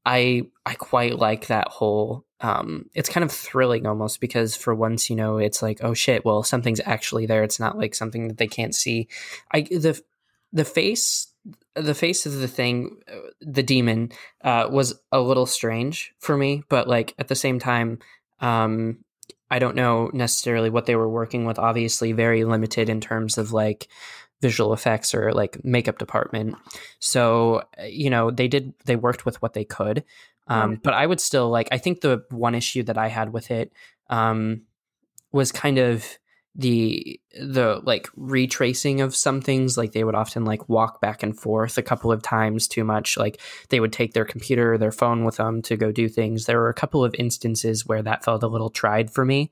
[0.05, 2.25] I I quite like that whole.
[2.41, 6.24] Um, it's kind of thrilling almost because for once, you know, it's like, oh shit,
[6.24, 7.43] well, something's actually there.
[7.43, 9.09] It's not like something that they can't see.
[9.53, 10.01] I the
[10.53, 11.28] the face
[11.74, 14.11] the face of the thing, uh, the demon,
[14.43, 17.99] uh, was a little strange for me, but like at the same time,
[18.41, 18.99] um,
[19.51, 21.59] I don't know necessarily what they were working with.
[21.59, 23.88] Obviously, very limited in terms of like
[24.41, 26.57] visual effects or like makeup department.
[26.99, 30.05] So uh, you know they did they worked with what they could,
[30.51, 31.68] um, but I would still like.
[31.72, 33.72] I think the one issue that I had with it
[34.09, 34.62] um,
[35.32, 36.18] was kind of
[36.57, 41.38] the the like retracing of some things like they would often like walk back and
[41.38, 44.90] forth a couple of times too much like they would take their computer or their
[44.90, 48.24] phone with them to go do things there were a couple of instances where that
[48.24, 49.48] felt a little tried for me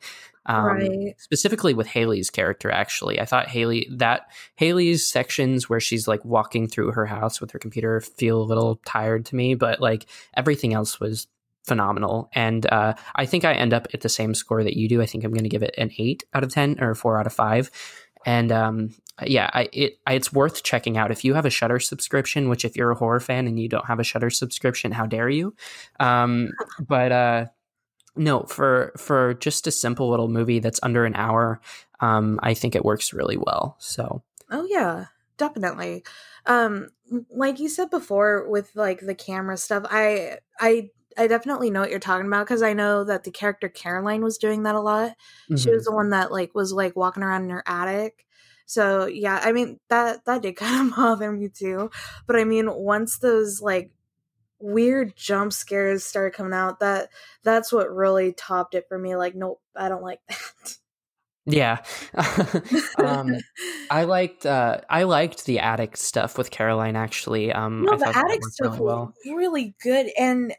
[0.48, 1.14] um, Right.
[1.18, 3.20] specifically with haley's character actually.
[3.20, 4.22] I thought haley that
[4.56, 8.80] haley's sections where she's like walking through her house with her computer feel a little
[8.84, 11.28] tired to me but like everything else was
[11.64, 12.30] phenomenal.
[12.32, 15.02] And uh, i think i end up at the same score that you do.
[15.02, 17.26] I think i'm going to give it an 8 out of 10 or 4 out
[17.26, 17.70] of 5
[18.26, 18.94] and um,
[19.24, 21.10] yeah I, it I, it's worth checking out.
[21.10, 23.86] If you have a Shudder subscription which if you're a horror fan and you don't
[23.86, 25.54] have a Shudder subscription how dare you?
[26.00, 27.46] Um, but uh,
[28.18, 31.60] no for for just a simple little movie that's under an hour
[32.00, 35.06] um, i think it works really well so Oh yeah,
[35.36, 36.04] definitely.
[36.46, 36.88] Um
[37.30, 41.90] like you said before with like the camera stuff, I I I definitely know what
[41.90, 45.12] you're talking about because I know that the character Caroline was doing that a lot.
[45.48, 45.74] She mhm.
[45.74, 48.24] was the one that like was like walking around in her attic.
[48.66, 51.90] So yeah, I mean that that did kind of bother me too.
[52.26, 53.90] But I mean once those like
[54.60, 57.10] weird jump scares started coming out, that
[57.44, 59.16] that's what really topped it for me.
[59.16, 60.78] Like, nope, I don't like that.
[61.46, 61.82] yeah
[63.02, 63.44] um,
[63.90, 67.52] I liked uh, I liked the attic stuff with Caroline actually.
[67.52, 69.14] Um, no, I the thought attic stuff really well.
[69.24, 70.10] was really good.
[70.18, 70.54] And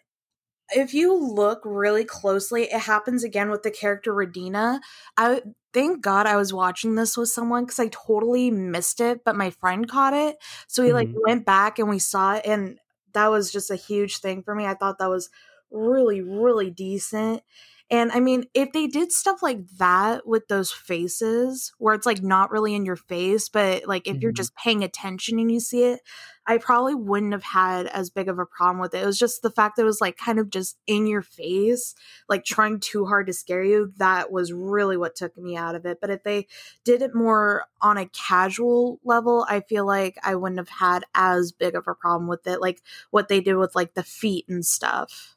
[0.71, 4.81] if you look really closely, it happens again with the character Radina.
[5.17, 5.43] I
[5.73, 9.51] thank God I was watching this with someone because I totally missed it, but my
[9.51, 10.37] friend caught it.
[10.67, 11.21] So we like Mhm.
[11.25, 12.79] went back and we saw it, and
[13.13, 14.65] that was just a huge thing for me.
[14.65, 15.29] I thought that was
[15.71, 17.43] really, really decent.
[17.91, 22.21] And I mean, if they did stuff like that with those faces, where it's like
[22.21, 24.21] not really in your face, but like if mm-hmm.
[24.21, 26.01] you're just paying attention and you see it,
[26.45, 29.01] I probably wouldn't have had as big of a problem with it.
[29.01, 31.95] It was just the fact that it was like kind of just in your face,
[32.27, 33.91] like trying too hard to scare you.
[33.97, 35.99] That was really what took me out of it.
[35.99, 36.47] But if they
[36.83, 41.51] did it more on a casual level, I feel like I wouldn't have had as
[41.51, 44.63] big of a problem with it, like what they did with like the feet and
[44.63, 45.35] stuff.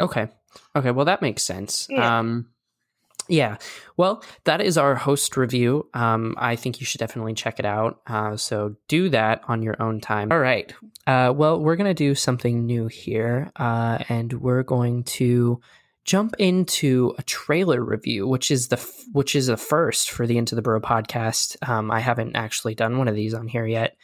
[0.00, 0.28] Okay.
[0.74, 0.90] Okay.
[0.90, 1.86] Well, that makes sense.
[1.90, 2.18] Yeah.
[2.18, 2.46] Um,
[3.28, 3.58] yeah.
[3.96, 5.88] Well, that is our host review.
[5.94, 8.00] Um, I think you should definitely check it out.
[8.06, 10.32] Uh, so do that on your own time.
[10.32, 10.74] All right.
[11.06, 15.60] Uh, well, we're going to do something new here, uh, and we're going to
[16.04, 20.38] jump into a trailer review, which is the f- which is a first for the
[20.38, 21.56] Into the Burrow podcast.
[21.68, 23.96] Um, I haven't actually done one of these on here yet,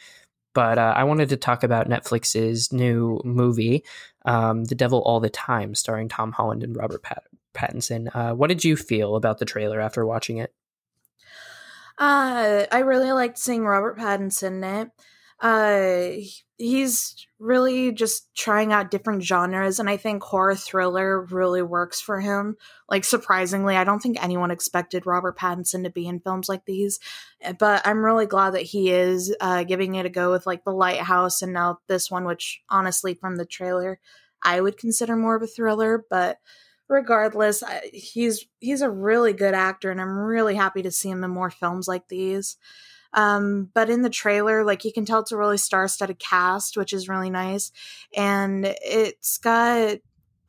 [0.53, 3.83] but uh, I wanted to talk about Netflix's new movie,
[4.27, 8.13] um, The Devil All the Time, starring Tom Holland and Robert Pat- Pattinson.
[8.13, 10.53] Uh, what did you feel about the trailer after watching it?
[11.97, 14.91] Uh, I really liked seeing Robert Pattinson in it.
[15.39, 16.13] Uh,
[16.57, 22.19] he's really just trying out different genres, and I think horror thriller really works for
[22.19, 22.57] him.
[22.89, 26.99] Like, surprisingly, I don't think anyone expected Robert Pattinson to be in films like these,
[27.41, 30.63] eh, but I'm really glad that he is uh, giving it a go with like
[30.63, 33.99] The Lighthouse and now this one, which honestly, from the trailer,
[34.43, 36.39] I would consider more of a thriller, but
[36.89, 37.63] regardless,
[37.93, 41.51] he's he's a really good actor, and I'm really happy to see him in more
[41.51, 42.57] films like these.
[43.17, 46.93] Um, but in the trailer, like you can tell it's a really star-studded cast, which
[46.93, 47.71] is really nice,
[48.15, 49.97] and it's got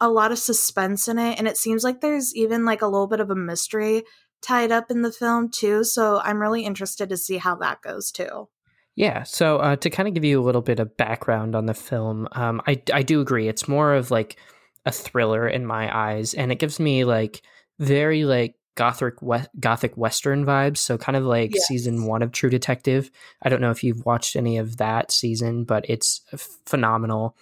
[0.00, 3.06] a lot of suspense in it, and it seems like there's even like a little
[3.06, 4.04] bit of a mystery
[4.42, 5.82] tied up in the film too.
[5.82, 8.48] So I'm really interested to see how that goes too.
[8.96, 11.74] Yeah, so uh, to kind of give you a little bit of background on the
[11.74, 13.48] film, um, I I do agree.
[13.48, 14.36] It's more of like
[14.84, 17.40] a thriller in my eyes, and it gives me like
[17.78, 20.78] very like gothic we- gothic western vibes.
[20.78, 21.66] So kind of like yes.
[21.66, 23.10] season one of True Detective.
[23.42, 26.22] I don't know if you've watched any of that season, but it's
[26.64, 27.36] phenomenal.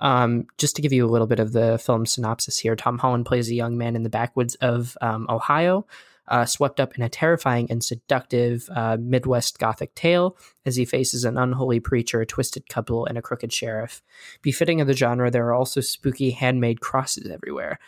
[0.00, 3.26] Um, just to give you a little bit of the film synopsis here, Tom Holland
[3.26, 5.86] plays a young man in the backwoods of um, Ohio
[6.30, 11.24] uh, swept up in a terrifying and seductive uh, Midwest Gothic tale as he faces
[11.24, 14.00] an unholy preacher, a twisted couple, and a crooked sheriff.
[14.40, 17.78] Befitting of the genre, there are also spooky handmade crosses everywhere.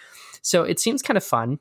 [0.42, 1.60] So it seems kind of fun.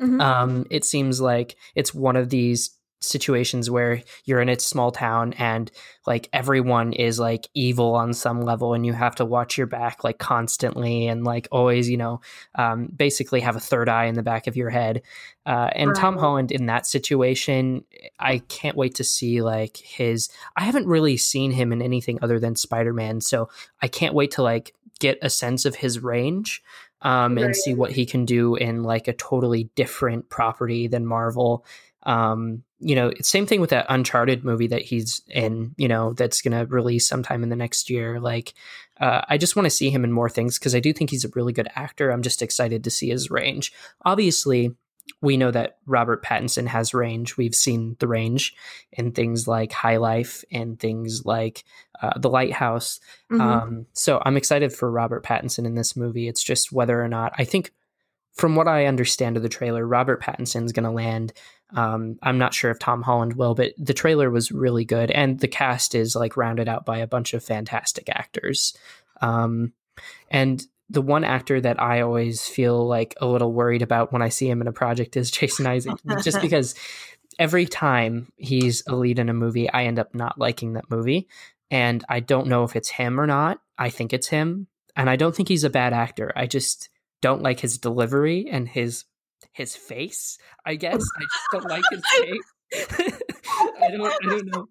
[0.00, 0.20] Mm-hmm.
[0.20, 5.32] Um, it seems like it's one of these situations where you're in a small town
[5.34, 5.70] and
[6.06, 10.02] like everyone is like evil on some level and you have to watch your back
[10.02, 12.20] like constantly and like always you know
[12.56, 15.00] um, basically have a third eye in the back of your head
[15.46, 15.96] uh, and right.
[15.96, 17.84] tom holland in that situation
[18.18, 22.40] i can't wait to see like his i haven't really seen him in anything other
[22.40, 23.48] than spider-man so
[23.80, 26.62] i can't wait to like get a sense of his range
[27.02, 27.46] um, right.
[27.46, 31.64] and see what he can do in like a totally different property than marvel
[32.04, 36.40] um, you know, same thing with that Uncharted movie that he's in, you know, that's
[36.40, 38.20] going to release sometime in the next year.
[38.20, 38.54] Like,
[39.00, 41.24] uh, I just want to see him in more things because I do think he's
[41.24, 42.10] a really good actor.
[42.10, 43.72] I'm just excited to see his range.
[44.04, 44.74] Obviously,
[45.20, 47.36] we know that Robert Pattinson has range.
[47.36, 48.54] We've seen the range
[48.92, 51.64] in things like High Life and things like
[52.00, 53.00] uh, The Lighthouse.
[53.30, 53.40] Mm-hmm.
[53.40, 56.28] Um, so I'm excited for Robert Pattinson in this movie.
[56.28, 57.72] It's just whether or not I think,
[58.34, 61.32] from what I understand of the trailer, Robert Pattinson's going to land
[61.74, 65.38] um, I'm not sure if Tom Holland will, but the trailer was really good, and
[65.38, 68.76] the cast is like rounded out by a bunch of fantastic actors.
[69.20, 69.72] Um,
[70.30, 74.30] and the one actor that I always feel like a little worried about when I
[74.30, 76.74] see him in a project is Jason Isaac, just because
[77.38, 81.28] every time he's a lead in a movie, I end up not liking that movie.
[81.70, 83.60] And I don't know if it's him or not.
[83.76, 84.68] I think it's him.
[84.96, 86.32] And I don't think he's a bad actor.
[86.34, 86.88] I just
[87.20, 89.04] don't like his delivery and his
[89.52, 90.38] his face.
[90.64, 93.20] I guess I just don't like his face.
[93.82, 94.06] I don't.
[94.06, 94.68] I don't know.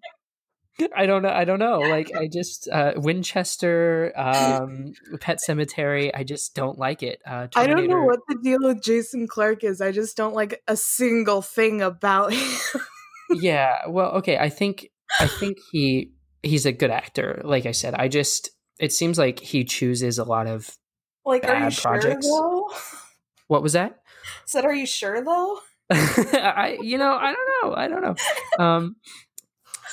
[0.96, 1.30] I don't know.
[1.30, 1.80] I don't know.
[1.80, 6.10] Like I just uh, Winchester, um, Pet Sematary.
[6.14, 7.20] I just don't like it.
[7.26, 9.80] Uh, I don't know what the deal with Jason Clarke is.
[9.80, 12.80] I just don't like a single thing about him.
[13.30, 13.86] yeah.
[13.88, 14.38] Well, okay.
[14.38, 16.12] I think I think he
[16.42, 17.40] he's a good actor.
[17.44, 20.76] Like I said, I just it seems like he chooses a lot of
[21.24, 22.26] like bad projects.
[22.26, 22.68] Sure,
[23.48, 23.98] what was that?
[24.44, 25.58] said, "Are you sure though?"
[25.90, 27.74] I, you know, I don't know.
[27.74, 28.64] I don't know.
[28.64, 28.96] Um,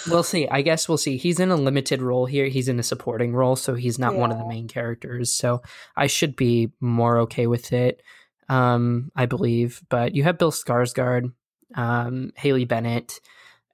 [0.07, 0.47] we'll see.
[0.47, 1.17] I guess we'll see.
[1.17, 2.47] He's in a limited role here.
[2.47, 4.19] He's in a supporting role, so he's not yeah.
[4.19, 5.31] one of the main characters.
[5.31, 5.61] So
[5.95, 8.01] I should be more okay with it.
[8.47, 9.81] Um, I believe.
[9.89, 11.33] But you have Bill Skarsgård,
[11.75, 13.19] um, Haley Bennett,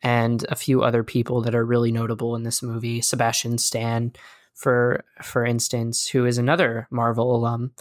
[0.01, 3.01] and a few other people that are really notable in this movie.
[3.01, 4.13] Sebastian Stan,
[4.53, 7.71] for for instance, who is another Marvel alum.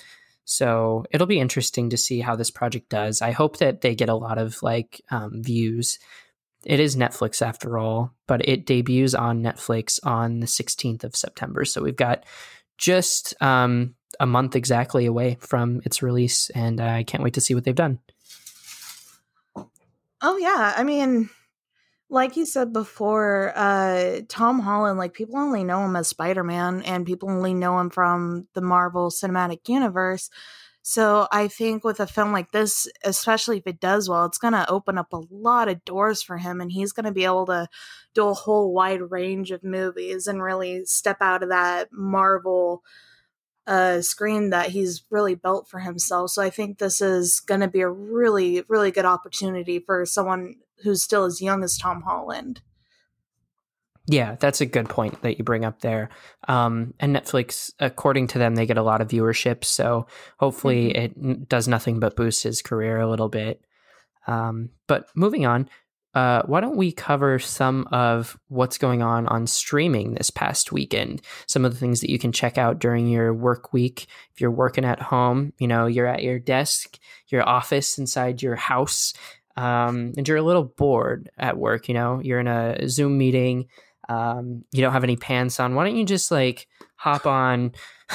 [0.44, 3.22] So it'll be interesting to see how this project does.
[3.22, 6.00] I hope that they get a lot of like um, views.
[6.64, 11.64] It is Netflix after all, but it debuts on Netflix on the 16th of September.
[11.64, 12.24] So we've got
[12.76, 17.54] just um, a month exactly away from its release, and I can't wait to see
[17.54, 17.98] what they've done.
[20.22, 21.30] Oh yeah, I mean,
[22.10, 26.82] like you said before, uh, Tom Holland, like people only know him as Spider Man,
[26.82, 30.28] and people only know him from the Marvel Cinematic Universe.
[30.82, 34.54] So I think with a film like this, especially if it does well, it's going
[34.54, 37.46] to open up a lot of doors for him, and he's going to be able
[37.46, 37.68] to
[38.14, 42.82] do a whole wide range of movies and really step out of that Marvel
[43.66, 46.30] uh, screen that he's really built for himself.
[46.30, 50.56] So I think this is going to be a really, really good opportunity for someone
[50.82, 52.62] who's still as young as Tom Holland.
[54.10, 56.08] Yeah, that's a good point that you bring up there.
[56.48, 59.62] Um, and Netflix, according to them, they get a lot of viewership.
[59.62, 60.08] So
[60.38, 61.30] hopefully mm-hmm.
[61.30, 63.64] it does nothing but boost his career a little bit.
[64.26, 65.68] Um, but moving on,
[66.12, 71.22] uh, why don't we cover some of what's going on on streaming this past weekend?
[71.46, 74.08] Some of the things that you can check out during your work week.
[74.34, 78.56] If you're working at home, you know, you're at your desk, your office inside your
[78.56, 79.14] house,
[79.56, 83.68] um, and you're a little bored at work, you know, you're in a Zoom meeting,
[84.10, 85.76] um, you don't have any pants on.
[85.76, 86.66] Why don't you just like
[86.96, 87.72] hop on,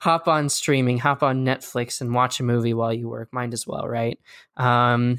[0.00, 3.32] hop on streaming, hop on Netflix and watch a movie while you work?
[3.32, 4.20] Might as well, right?
[4.58, 5.18] Um,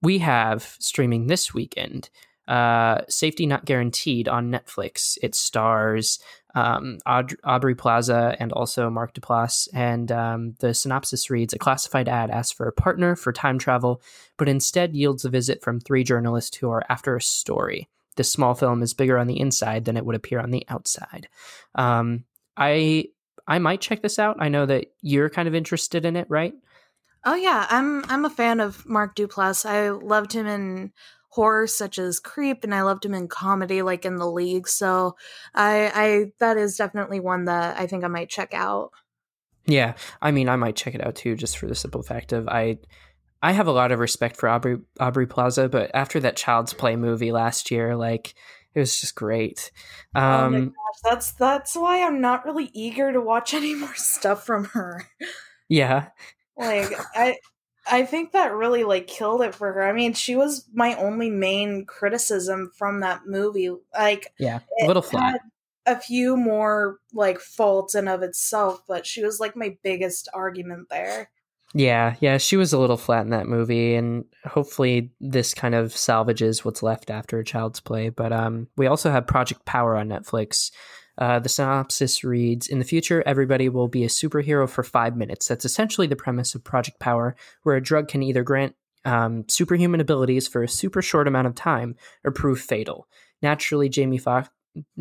[0.00, 2.08] we have streaming this weekend.
[2.48, 5.18] Uh, Safety Not Guaranteed on Netflix.
[5.22, 6.18] It stars
[6.54, 9.68] um, Aud- Aubrey Plaza and also Mark Duplass.
[9.74, 14.00] And um, the synopsis reads A classified ad asks for a partner for time travel,
[14.38, 17.88] but instead yields a visit from three journalists who are after a story.
[18.20, 21.26] This small film is bigger on the inside than it would appear on the outside.
[21.74, 22.24] Um,
[22.54, 23.06] I
[23.48, 24.36] I might check this out.
[24.40, 26.52] I know that you're kind of interested in it, right?
[27.24, 29.64] Oh yeah, I'm I'm a fan of Mark Duplass.
[29.64, 30.92] I loved him in
[31.30, 34.68] horror such as Creep and I loved him in comedy like in The League.
[34.68, 35.16] So
[35.54, 38.90] I I that is definitely one that I think I might check out.
[39.64, 42.48] Yeah, I mean I might check it out too just for the simple fact of
[42.48, 42.80] I
[43.42, 46.96] I have a lot of respect for Aubrey Aubrey Plaza, but after that Child's Play
[46.96, 48.34] movie last year like
[48.74, 49.72] it was just great.
[50.14, 53.74] Um, oh my um, gosh, that's that's why I'm not really eager to watch any
[53.74, 55.06] more stuff from her.
[55.68, 56.08] Yeah,
[56.56, 57.38] like I
[57.90, 59.82] I think that really like killed it for her.
[59.82, 63.70] I mean, she was my only main criticism from that movie.
[63.92, 65.40] Like Yeah, a little flat.
[65.86, 70.88] A few more like faults in of itself, but she was like my biggest argument
[70.90, 71.30] there.
[71.72, 75.96] Yeah, yeah, she was a little flat in that movie, and hopefully this kind of
[75.96, 78.08] salvages what's left after a child's play.
[78.08, 80.72] But um, we also have Project Power on Netflix,
[81.20, 85.46] uh, the synopsis reads In the future, everybody will be a superhero for five minutes.
[85.46, 88.74] That's essentially the premise of Project Power, where a drug can either grant
[89.04, 93.06] um, superhuman abilities for a super short amount of time or prove fatal.
[93.42, 94.48] Naturally, Jamie Foxx.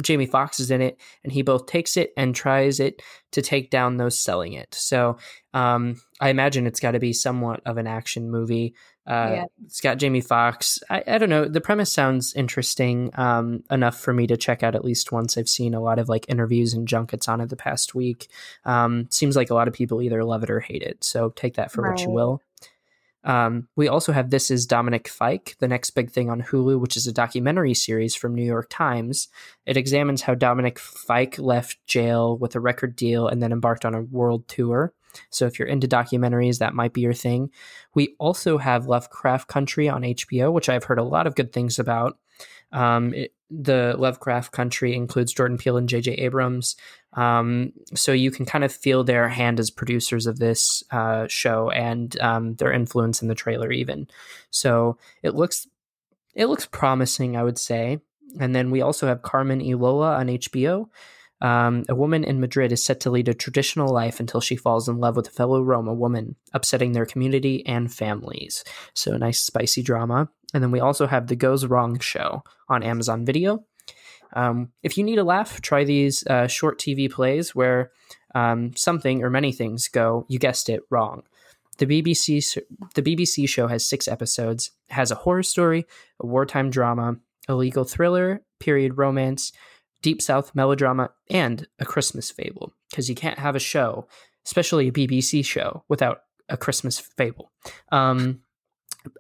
[0.02, 3.02] Jamie Foxx is in it, and he both takes it and tries it
[3.32, 4.74] to take down those selling it.
[4.74, 5.18] So
[5.54, 8.74] um, I imagine it's got to be somewhat of an action movie.
[9.06, 9.46] Uh, yeah.
[9.66, 10.80] It's got Jamie Foxx.
[10.90, 11.46] I, I, don't know.
[11.46, 15.36] The premise sounds interesting um, enough for me to check out at least once.
[15.36, 18.28] I've seen a lot of like interviews and junkets on it the past week.
[18.66, 21.04] Um, seems like a lot of people either love it or hate it.
[21.04, 21.92] So take that for right.
[21.92, 22.44] what you will.
[23.24, 26.96] Um, we also have This is Dominic Fike, the next big thing on Hulu, which
[26.96, 29.28] is a documentary series from New York Times.
[29.66, 33.96] It examines how Dominic Fike left jail with a record deal and then embarked on
[33.96, 34.94] a world tour.
[35.30, 37.50] So if you're into documentaries, that might be your thing.
[37.94, 41.80] We also have Lovecraft Country on HBO, which I've heard a lot of good things
[41.80, 42.18] about.
[42.72, 46.14] Um, it, the Lovecraft Country includes Jordan Peele and J.J.
[46.14, 46.76] Abrams,
[47.14, 51.70] um, so you can kind of feel their hand as producers of this uh, show
[51.72, 54.08] and um, their influence in the trailer, even.
[54.52, 55.68] So it looks
[56.36, 58.00] it looks promising, I would say.
[58.40, 60.88] And then we also have Carmen y Lola on HBO,
[61.42, 64.90] um, a woman in Madrid is set to lead a traditional life until she falls
[64.90, 68.64] in love with a fellow Roma woman, upsetting their community and families.
[68.94, 70.30] So, nice, spicy drama.
[70.54, 73.64] And then we also have The Goes Wrong Show on Amazon Video.
[74.34, 77.92] Um, if you need a laugh, try these uh, short TV plays where
[78.36, 81.24] um, something or many things go, you guessed it, wrong.
[81.78, 82.58] The BBC,
[82.94, 85.88] the BBC show has six episodes, has a horror story,
[86.20, 87.16] a wartime drama,
[87.48, 89.54] a legal thriller, period romance,
[90.02, 92.74] deep south melodrama, and a Christmas fable.
[92.90, 94.08] Because you can't have a show,
[94.46, 97.52] especially a BBC show, without a Christmas fable.
[97.92, 98.42] Um,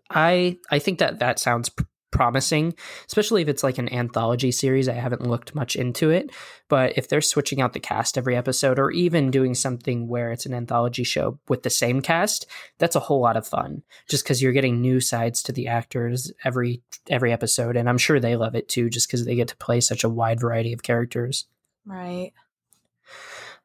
[0.09, 1.71] I I think that that sounds
[2.11, 2.73] promising,
[3.07, 4.89] especially if it's like an anthology series.
[4.89, 6.31] I haven't looked much into it,
[6.67, 10.45] but if they're switching out the cast every episode or even doing something where it's
[10.45, 12.45] an anthology show with the same cast,
[12.77, 16.31] that's a whole lot of fun just cuz you're getting new sides to the actors
[16.43, 19.57] every every episode and I'm sure they love it too just cuz they get to
[19.57, 21.47] play such a wide variety of characters.
[21.85, 22.31] Right.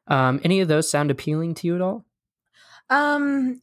[0.07, 2.05] Um any of those sound appealing to you at all?
[2.89, 3.61] Um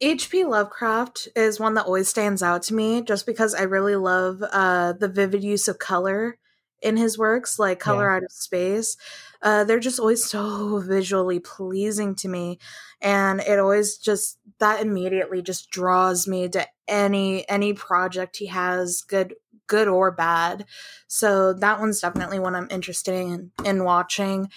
[0.00, 0.44] H.P.
[0.44, 4.92] Lovecraft is one that always stands out to me just because I really love uh,
[4.92, 6.38] the vivid use of color
[6.80, 8.16] in his works, like Color yeah.
[8.16, 8.96] Out of Space.
[9.42, 12.58] Uh, they're just always so visually pleasing to me.
[13.00, 19.02] And it always just, that immediately just draws me to any any project he has,
[19.02, 19.34] good
[19.66, 20.64] good or bad.
[21.06, 24.48] So that one's definitely one I'm interested in, in watching.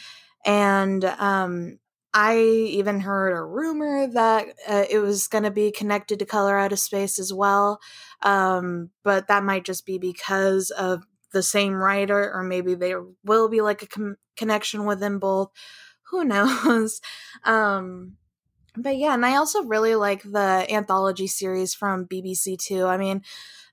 [0.45, 1.80] And um,
[2.14, 6.58] I even heard a rumor that uh, it was going to be connected to Color
[6.58, 7.80] Out of Space as well.
[8.22, 13.48] Um, but that might just be because of the same writer, or maybe there will
[13.48, 15.52] be like a com- connection with them both.
[16.10, 17.00] Who knows?
[17.46, 18.18] um,
[18.76, 22.86] but yeah, and I also really like the anthology series from BBC too.
[22.86, 23.22] I mean,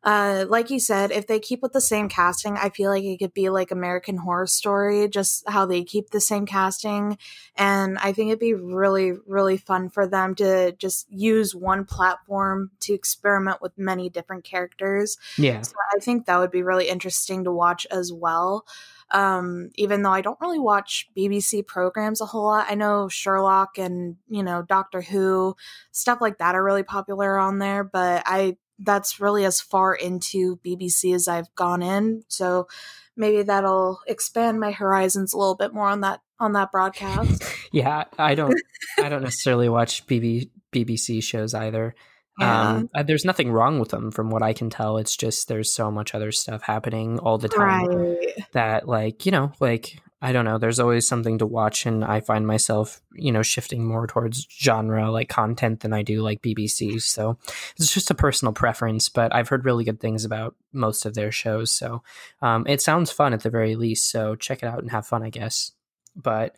[0.04, 3.18] uh, like you said, if they keep with the same casting, I feel like it
[3.18, 7.18] could be like American Horror Story, just how they keep the same casting.
[7.56, 12.70] And I think it'd be really, really fun for them to just use one platform
[12.80, 15.18] to experiment with many different characters.
[15.36, 15.62] Yeah.
[15.62, 18.66] So I think that would be really interesting to watch as well.
[19.10, 23.78] Um, even though I don't really watch BBC programs a whole lot, I know Sherlock
[23.78, 25.56] and, you know, Doctor Who,
[25.90, 30.56] stuff like that are really popular on there, but I that's really as far into
[30.59, 32.22] BBC as I've gone in.
[32.28, 32.68] So
[33.16, 37.42] maybe that'll expand my horizons a little bit more on that on that broadcast.
[37.72, 38.55] yeah, I don't
[38.98, 41.94] I don't necessarily watch BB, BBC shows either.
[42.38, 42.70] Yeah.
[42.70, 44.98] Um, there's nothing wrong with them from what I can tell.
[44.98, 48.44] It's just there's so much other stuff happening all the time right.
[48.52, 50.58] that like, you know, like I don't know.
[50.58, 55.10] There's always something to watch, and I find myself, you know, shifting more towards genre
[55.12, 57.00] like content than I do like BBC.
[57.02, 57.38] So
[57.76, 61.30] it's just a personal preference, but I've heard really good things about most of their
[61.30, 61.70] shows.
[61.70, 62.02] So
[62.42, 64.10] um, it sounds fun at the very least.
[64.10, 65.70] So check it out and have fun, I guess.
[66.16, 66.56] But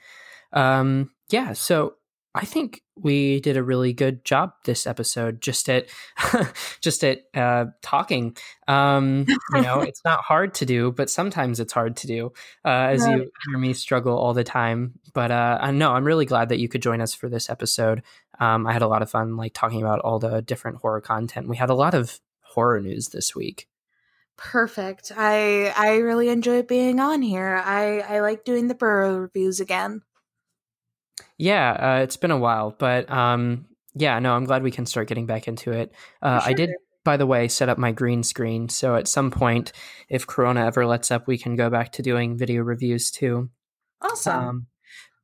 [0.55, 1.97] um, yeah, so
[2.35, 5.89] I think we did a really good job this episode just at
[6.81, 8.37] just at uh, talking.
[8.69, 12.33] Um, you know, it's not hard to do, but sometimes it's hard to do,
[12.65, 14.95] uh, as you hear me struggle all the time.
[15.13, 18.03] But uh, I know I'm really glad that you could join us for this episode.
[18.39, 21.49] Um, I had a lot of fun, like talking about all the different horror content.
[21.49, 23.67] We had a lot of horror news this week.
[24.37, 25.11] Perfect.
[25.17, 27.61] I I really enjoy being on here.
[27.65, 30.03] I I like doing the burrow reviews again.
[31.39, 35.09] Yeah, uh, it's been a while, but um, yeah, no, I'm glad we can start
[35.09, 35.93] getting back into it.
[36.23, 36.51] Uh, sure.
[36.51, 36.71] I did,
[37.05, 39.73] by the way, set up my green screen, so at some point,
[40.09, 43.51] if Corona ever lets up, we can go back to doing video reviews too.
[44.03, 44.49] Awesome.
[44.49, 44.67] Um,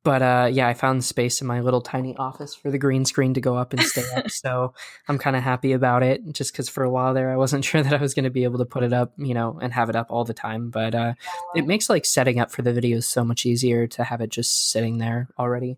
[0.06, 3.34] but uh, yeah, I found space in my little tiny office for the green screen
[3.34, 4.30] to go up and stay up.
[4.30, 4.72] so
[5.08, 6.22] I'm kind of happy about it.
[6.30, 8.44] Just because for a while there, I wasn't sure that I was going to be
[8.44, 10.70] able to put it up, you know, and have it up all the time.
[10.70, 11.14] But uh,
[11.56, 14.70] it makes like setting up for the videos so much easier to have it just
[14.70, 15.76] sitting there already.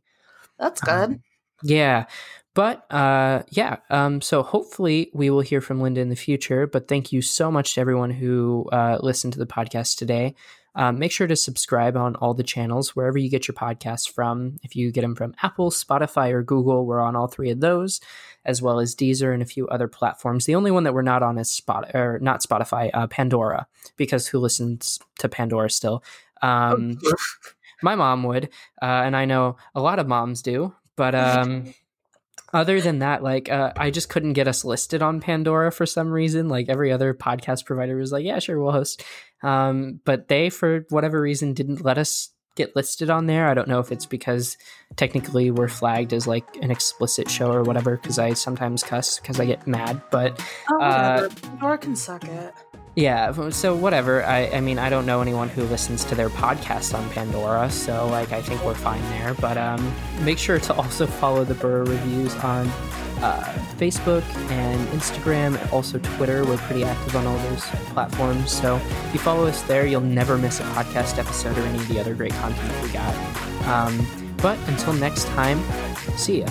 [0.59, 0.93] That's good.
[0.93, 1.23] Um,
[1.63, 2.05] yeah.
[2.53, 6.67] But uh, yeah, um, so hopefully we will hear from Linda in the future.
[6.67, 10.35] But thank you so much to everyone who uh, listened to the podcast today.
[10.79, 14.59] Um, make sure to subscribe on all the channels wherever you get your podcasts from.
[14.63, 18.01] If you get them from Apple, Spotify, or Google, we're on all three of those,
[18.45, 20.47] as well as Deezer and a few other platforms.
[20.47, 24.29] The only one that we're not on is Spot or not Spotify, uh, Pandora, because
[24.29, 26.05] who listens to Pandora still?
[26.43, 27.01] Um,
[27.83, 28.45] my mom would,
[28.81, 30.73] uh, and I know a lot of moms do.
[30.95, 31.75] But um,
[32.53, 36.11] other than that, like uh, I just couldn't get us listed on Pandora for some
[36.11, 36.49] reason.
[36.49, 39.05] Like every other podcast provider was like, "Yeah, sure, we'll host,"
[39.43, 43.49] um, but they, for whatever reason, didn't let us get listed on there.
[43.49, 44.59] I don't know if it's because
[44.97, 47.97] technically we're flagged as like an explicit show or whatever.
[47.97, 52.53] Because I sometimes cuss because I get mad, but oh, uh, Pandora can suck it.
[52.99, 54.25] Yeah, so whatever.
[54.25, 58.09] I, I mean, I don't know anyone who listens to their podcast on Pandora, so
[58.09, 59.35] like I think we're fine there.
[59.35, 59.95] But um,
[60.25, 62.67] make sure to also follow the Burrow Reviews on
[63.21, 66.45] uh, Facebook and Instagram, and also Twitter.
[66.45, 67.65] We're pretty active on all those
[67.95, 68.51] platforms.
[68.51, 71.87] So if you follow us there, you'll never miss a podcast episode or any of
[71.87, 73.15] the other great content we got.
[73.69, 75.63] Um, but until next time,
[76.17, 76.49] see ya.